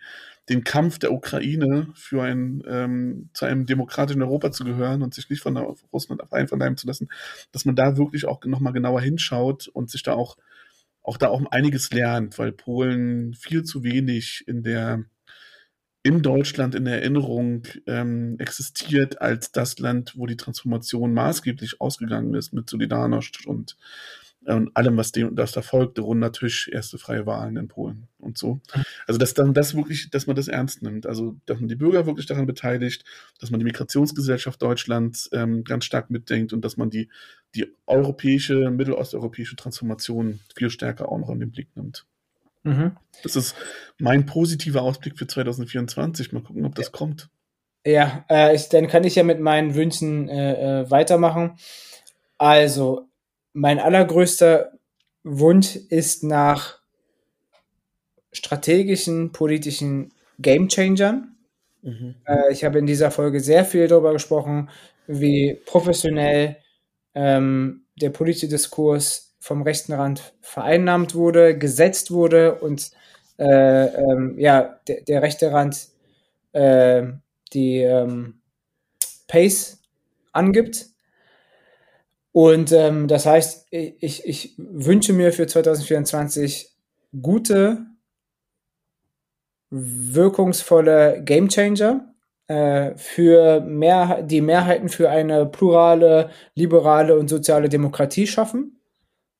[0.47, 5.29] den Kampf der Ukraine für ein, ähm, zu einem demokratischen Europa zu gehören und sich
[5.29, 5.57] nicht von
[5.91, 7.09] Russland einverleiben zu lassen,
[7.51, 10.37] dass man da wirklich auch nochmal genauer hinschaut und sich da auch,
[11.01, 15.03] auch da auch einiges lernt, weil Polen viel zu wenig in der
[16.03, 22.53] in Deutschland in Erinnerung ähm, existiert als das Land, wo die Transformation maßgeblich ausgegangen ist
[22.53, 23.77] mit Solidarność und,
[24.45, 28.37] und allem, was dem das da folgte, runder Tisch, erste freie Wahlen in Polen und
[28.37, 28.59] so.
[29.05, 32.05] Also dass dann das wirklich, dass man das ernst nimmt, also dass man die Bürger
[32.07, 33.03] wirklich daran beteiligt,
[33.39, 37.09] dass man die Migrationsgesellschaft Deutschlands ähm, ganz stark mitdenkt und dass man die
[37.55, 42.05] die europäische, mittelosteuropäische Transformation viel stärker auch noch in den Blick nimmt.
[42.63, 42.95] Mhm.
[43.23, 43.55] Das ist
[43.97, 46.31] mein positiver Ausblick für 2024.
[46.31, 46.91] Mal gucken, ob das ja.
[46.91, 47.29] kommt.
[47.85, 51.57] Ja, äh, ich, dann kann ich ja mit meinen Wünschen äh, äh, weitermachen.
[52.37, 53.09] Also,
[53.53, 54.71] mein allergrößter
[55.23, 56.79] Wunsch ist nach
[58.31, 61.35] strategischen, politischen Gamechangern.
[61.81, 62.15] Mhm.
[62.25, 64.69] Äh, ich habe in dieser Folge sehr viel darüber gesprochen,
[65.07, 66.57] wie professionell
[67.13, 72.91] ähm, der politische Diskurs vom rechten Rand vereinnahmt wurde, gesetzt wurde und
[73.37, 75.87] äh, ähm, ja, der, der, rechte Rand
[76.53, 77.03] äh,
[77.53, 78.41] die ähm,
[79.27, 79.81] Pace
[80.31, 80.90] angibt.
[82.31, 86.69] Und ähm, das heißt, ich, ich wünsche mir für 2024
[87.21, 87.85] gute,
[89.69, 92.13] wirkungsvolle Gamechanger
[92.47, 98.81] äh, für mehr, die Mehrheiten für eine plurale, liberale und soziale Demokratie schaffen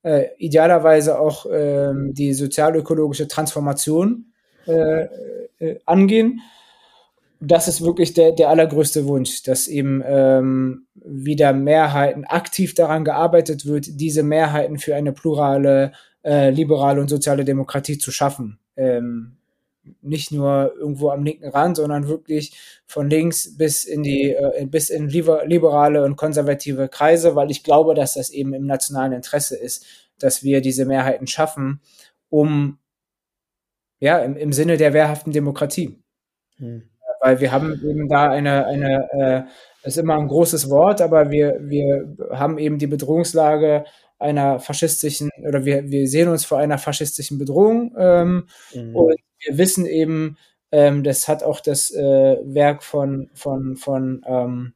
[0.04, 4.34] äh, idealerweise auch ähm, die sozialökologische Transformation
[4.68, 5.08] äh,
[5.60, 6.42] äh, angehen.
[7.44, 13.66] Das ist wirklich der, der allergrößte Wunsch, dass eben ähm, wieder Mehrheiten aktiv daran gearbeitet
[13.66, 15.92] wird, diese Mehrheiten für eine plurale,
[16.24, 18.60] äh, liberale und soziale Demokratie zu schaffen.
[18.78, 19.38] Ähm,
[20.04, 22.54] nicht nur irgendwo am linken Rand, sondern wirklich
[22.86, 27.96] von links bis in die äh, bis in liberale und konservative Kreise, weil ich glaube,
[27.96, 29.84] dass das eben im nationalen Interesse ist,
[30.20, 31.82] dass wir diese Mehrheiten schaffen,
[32.30, 32.78] um
[34.00, 35.98] ja im, im Sinne der wehrhaften Demokratie.
[36.58, 36.91] Hm.
[37.22, 39.46] Weil wir haben eben da eine, eine
[39.84, 43.86] äh, ist immer ein großes Wort, aber wir, wir haben eben die Bedrohungslage
[44.20, 48.96] einer faschistischen, oder wir, wir sehen uns vor einer faschistischen Bedrohung ähm, mhm.
[48.96, 50.38] und wir wissen eben,
[50.72, 54.74] ähm, das hat auch das äh, Werk von, von, von ähm,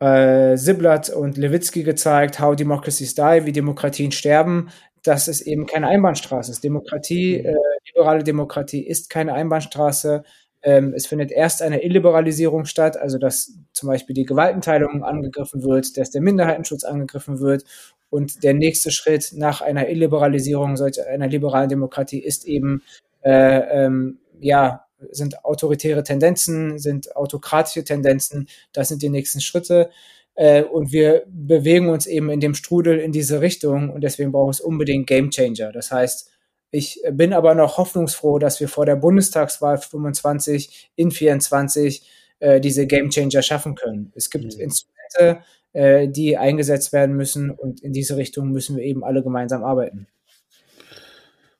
[0.00, 4.70] äh, Siblatt und Lewitsky gezeigt, How Democracies Die, wie Demokratien sterben,
[5.06, 6.64] dass es eben keine Einbahnstraße ist.
[6.64, 7.46] Demokratie, mhm.
[7.46, 7.54] äh,
[7.88, 10.24] liberale Demokratie ist keine Einbahnstraße.
[10.62, 15.96] Ähm, es findet erst eine Illiberalisierung statt, also dass zum Beispiel die Gewaltenteilung angegriffen wird,
[15.96, 17.64] dass der Minderheitenschutz angegriffen wird.
[18.10, 22.82] Und der nächste Schritt nach einer Illiberalisierung solch einer liberalen Demokratie ist eben
[23.22, 28.48] äh, ähm, ja sind autoritäre Tendenzen, sind autokratische Tendenzen.
[28.72, 29.90] Das sind die nächsten Schritte.
[30.36, 34.54] Äh, und wir bewegen uns eben in dem Strudel in diese Richtung und deswegen braucht
[34.54, 35.72] es unbedingt Game Changer.
[35.72, 36.30] Das heißt,
[36.70, 42.06] ich bin aber noch hoffnungsfroh, dass wir vor der Bundestagswahl 25 in 24
[42.38, 44.12] äh, diese Game Changer schaffen können.
[44.14, 44.60] Es gibt mhm.
[44.60, 49.64] Instrumente, äh, die eingesetzt werden müssen und in diese Richtung müssen wir eben alle gemeinsam
[49.64, 50.06] arbeiten.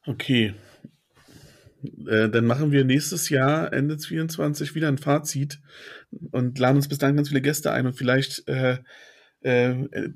[0.07, 0.55] Okay.
[2.07, 5.61] Äh, dann machen wir nächstes Jahr, Ende 24, wieder ein Fazit
[6.31, 8.79] und laden uns bis dahin ganz viele Gäste ein und vielleicht äh,
[9.43, 10.11] äh, äh,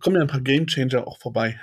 [0.00, 1.58] kommen ja ein paar Gamechanger auch vorbei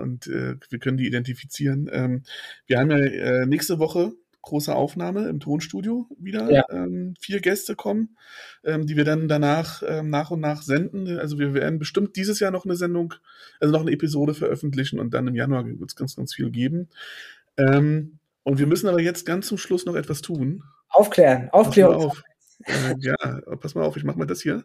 [0.00, 1.90] und wir können die identifizieren.
[1.92, 2.22] Ähm,
[2.66, 4.12] wir haben ja nächste Woche
[4.42, 6.50] große Aufnahme im Tonstudio wieder.
[6.50, 6.64] Ja.
[6.70, 8.16] Ähm, vier Gäste kommen,
[8.64, 11.18] ähm, die wir dann danach ähm, nach und nach senden.
[11.18, 13.14] Also wir werden bestimmt dieses Jahr noch eine Sendung,
[13.60, 16.88] also noch eine Episode veröffentlichen und dann im Januar wird es ganz, ganz viel geben.
[17.56, 20.62] Ähm, und wir müssen aber jetzt ganz zum Schluss noch etwas tun.
[20.88, 21.94] Aufklären, aufklären.
[21.94, 22.22] Pass auf.
[22.64, 23.16] Äh, ja,
[23.56, 24.64] pass mal auf, ich mach mal das hier.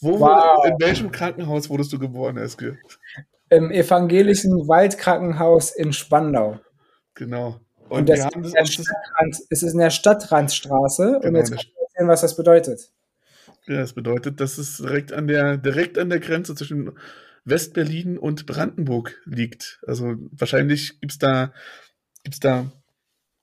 [0.00, 0.64] Wo wow.
[0.66, 2.78] in welchem Krankenhaus wurdest du geboren, Eske?
[3.50, 6.58] Im evangelischen Waldkrankenhaus in Spandau.
[7.14, 7.60] Genau.
[7.88, 8.90] Und, und das ist,
[9.50, 11.20] es ist in der Stadtrandstraße.
[11.22, 12.90] Genau, und jetzt kann ich erzählen, was das bedeutet.
[13.66, 16.92] Ja, das bedeutet, dass es direkt an der, direkt an der Grenze zwischen
[17.44, 19.80] Westberlin und Brandenburg liegt.
[19.86, 21.52] Also wahrscheinlich gibt's da,
[22.22, 22.70] gibt's da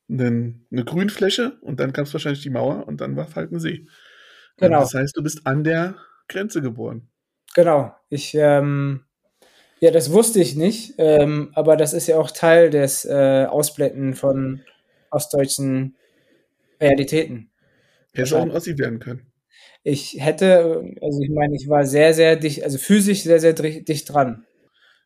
[0.10, 3.86] einen, eine Grünfläche und dann gab es wahrscheinlich die Mauer und dann war Falkensee.
[4.58, 4.82] Genau.
[4.82, 5.96] Das heißt, du bist an der
[6.28, 7.10] Grenze geboren.
[7.56, 7.96] Genau.
[8.10, 9.06] Ich, ähm,
[9.80, 14.14] ja, das wusste ich nicht, ähm, aber das ist ja auch Teil des äh, Ausblenden
[14.14, 14.62] von
[15.10, 15.96] ostdeutschen
[16.82, 17.52] Realitäten.
[18.14, 19.32] Hätte auch ein Ossi werden können.
[19.84, 24.14] Ich hätte, also ich meine, ich war sehr, sehr dicht, also physisch sehr, sehr dicht
[24.14, 24.46] dran.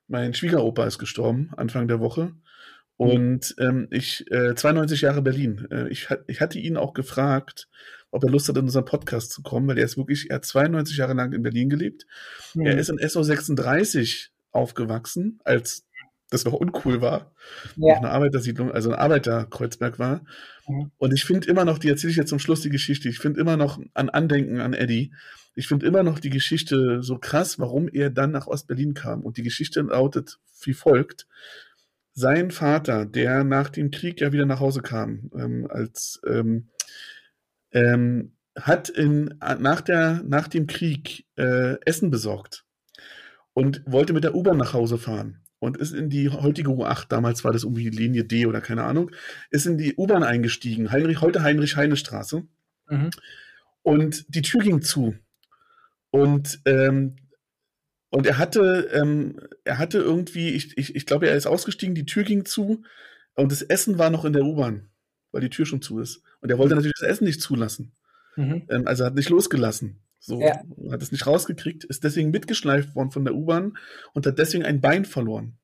[0.08, 2.34] Mein Schwiegeropa ist gestorben Anfang der Woche.
[2.98, 5.68] Und ähm, ich, äh, 92 Jahre Berlin.
[5.72, 7.68] Äh, ich, ich hatte ihn auch gefragt,
[8.12, 10.46] ob er Lust hat, in unseren Podcast zu kommen, weil er ist wirklich, er hat
[10.46, 12.06] 92 Jahre lang in Berlin gelebt.
[12.54, 12.66] Mhm.
[12.66, 15.86] Er ist in SO 36 aufgewachsen, als
[16.30, 17.32] das noch uncool war,
[17.76, 17.96] ja.
[17.96, 20.26] eine Arbeitersiedlung, also ein Arbeiterkreuzberg war.
[20.68, 20.92] Mhm.
[20.98, 23.40] Und ich finde immer noch, die erzähle ich jetzt zum Schluss die Geschichte, ich finde
[23.40, 25.14] immer noch an Andenken an Eddie,
[25.56, 29.22] ich finde immer noch die Geschichte so krass, warum er dann nach Ostberlin kam.
[29.22, 31.28] Und die Geschichte lautet wie folgt.
[32.14, 36.70] Sein Vater, der nach dem Krieg ja wieder nach Hause kam, ähm, als ähm,
[37.72, 42.66] ähm, hat in, nach, der, nach dem Krieg äh, Essen besorgt
[43.54, 47.44] und wollte mit der U-Bahn nach Hause fahren und ist in die heutige U8, damals
[47.44, 49.12] war das irgendwie Linie D oder keine Ahnung,
[49.50, 52.44] ist in die U-Bahn eingestiegen, Heinrich, heute Heinrich-Heine-Straße.
[52.90, 53.10] Mhm.
[53.82, 55.16] Und die Tür ging zu.
[56.12, 57.16] Und, ähm,
[58.14, 62.06] und er hatte, ähm, er hatte irgendwie, ich, ich, ich glaube, er ist ausgestiegen, die
[62.06, 62.84] Tür ging zu
[63.34, 64.92] und das Essen war noch in der U-Bahn,
[65.32, 66.22] weil die Tür schon zu ist.
[66.40, 67.96] Und er wollte natürlich das Essen nicht zulassen.
[68.36, 68.68] Mhm.
[68.70, 70.04] Ähm, also hat nicht losgelassen.
[70.20, 70.62] So, ja.
[70.92, 73.80] hat es nicht rausgekriegt, ist deswegen mitgeschleift worden von der U-Bahn
[74.14, 75.58] und hat deswegen ein Bein verloren.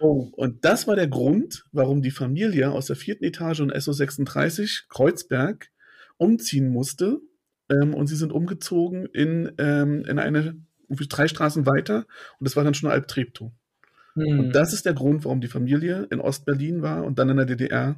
[0.00, 0.28] Oh.
[0.32, 5.68] Und das war der Grund, warum die Familie aus der vierten Etage in SO36 Kreuzberg
[6.16, 7.20] umziehen musste.
[7.70, 12.06] Ähm, und sie sind umgezogen in, ähm, in eine, drei Straßen weiter.
[12.38, 13.52] Und das war dann schon Alp Treptow.
[14.14, 14.40] Hm.
[14.40, 17.46] Und das ist der Grund, warum die Familie in Ostberlin war und dann in der
[17.46, 17.96] DDR,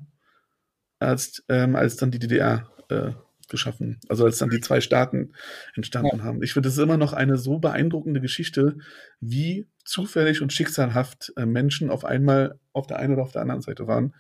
[0.99, 3.13] als, ähm, als dann die DDR äh,
[3.49, 3.99] geschaffen.
[4.09, 5.33] Also als dann die zwei Staaten
[5.75, 6.25] entstanden ja.
[6.25, 6.43] haben.
[6.43, 8.77] Ich finde es immer noch eine so beeindruckende Geschichte,
[9.21, 13.63] wie zufällig und schicksalhaft äh, Menschen auf einmal auf der einen oder auf der anderen
[13.63, 14.15] Seite waren.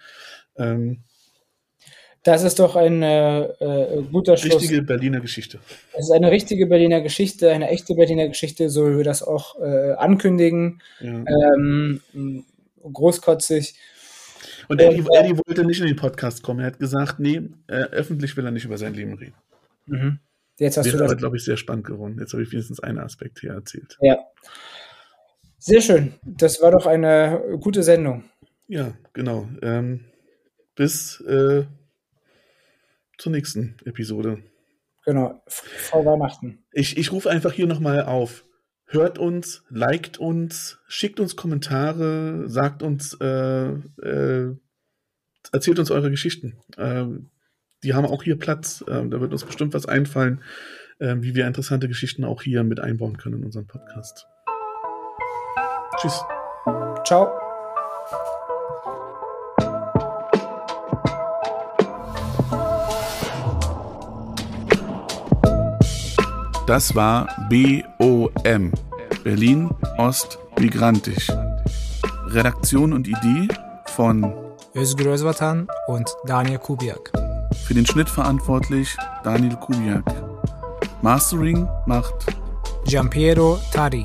[0.56, 1.02] Ähm,
[2.24, 4.62] das ist doch ein äh, äh, guter Schluss.
[4.62, 5.60] Richtige Berliner Geschichte.
[5.92, 9.58] Es ist eine richtige Berliner Geschichte, eine echte Berliner Geschichte, so wie wir das auch
[9.60, 10.82] äh, ankündigen.
[11.00, 11.24] Ja.
[11.26, 12.00] Ähm,
[12.82, 13.74] großkotzig.
[14.68, 16.60] Und Eddie, und, äh, Eddie, wollte nicht in den Podcast kommen.
[16.60, 19.34] Er hat gesagt, nee, äh, öffentlich will er nicht über sein Leben reden.
[19.86, 20.18] Mhm.
[20.58, 21.12] Jetzt hast Wäre du das.
[21.12, 22.16] aber, glaube ich, sehr spannend geworden.
[22.18, 23.96] Jetzt habe ich wenigstens einen Aspekt hier erzählt.
[24.00, 24.18] Ja.
[25.58, 26.14] Sehr schön.
[26.22, 28.24] Das war doch eine gute Sendung.
[28.66, 29.48] Ja, genau.
[29.62, 30.04] Ähm,
[30.74, 31.64] bis äh,
[33.18, 34.42] zur nächsten Episode.
[35.04, 36.64] Genau, vor Weihnachten.
[36.72, 38.44] Ich, ich rufe einfach hier nochmal auf
[38.88, 44.56] hört uns, liked uns, schickt uns Kommentare, sagt uns, äh, äh,
[45.52, 46.56] erzählt uns eure Geschichten.
[46.76, 47.04] Äh,
[47.84, 48.84] die haben auch hier Platz.
[48.88, 50.42] Ähm, da wird uns bestimmt was einfallen,
[51.00, 54.26] ähm, wie wir interessante Geschichten auch hier mit einbauen können in unseren Podcast.
[56.00, 56.22] Tschüss.
[57.06, 57.47] Ciao.
[66.68, 68.72] Das war BOM,
[69.24, 71.28] Berlin Ost Migrantisch.
[72.26, 73.48] Redaktion und Idee
[73.86, 74.34] von
[74.76, 77.10] Özgür Özvatan und Daniel Kubiak.
[77.64, 80.04] Für den Schnitt verantwortlich Daniel Kubiak.
[81.00, 82.26] Mastering macht
[82.84, 84.04] Giampiero Tari.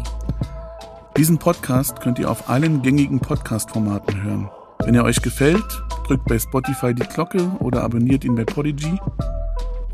[1.17, 4.49] Diesen Podcast könnt ihr auf allen gängigen Podcast-Formaten hören.
[4.85, 8.97] Wenn er euch gefällt, drückt bei Spotify die Glocke oder abonniert ihn bei Podigy.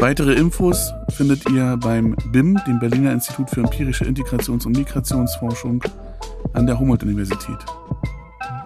[0.02, 5.84] Weitere Infos findet ihr beim BIM, dem Berliner Institut für empirische Integrations- und Migrationsforschung
[6.54, 7.58] an der Humboldt-Universität.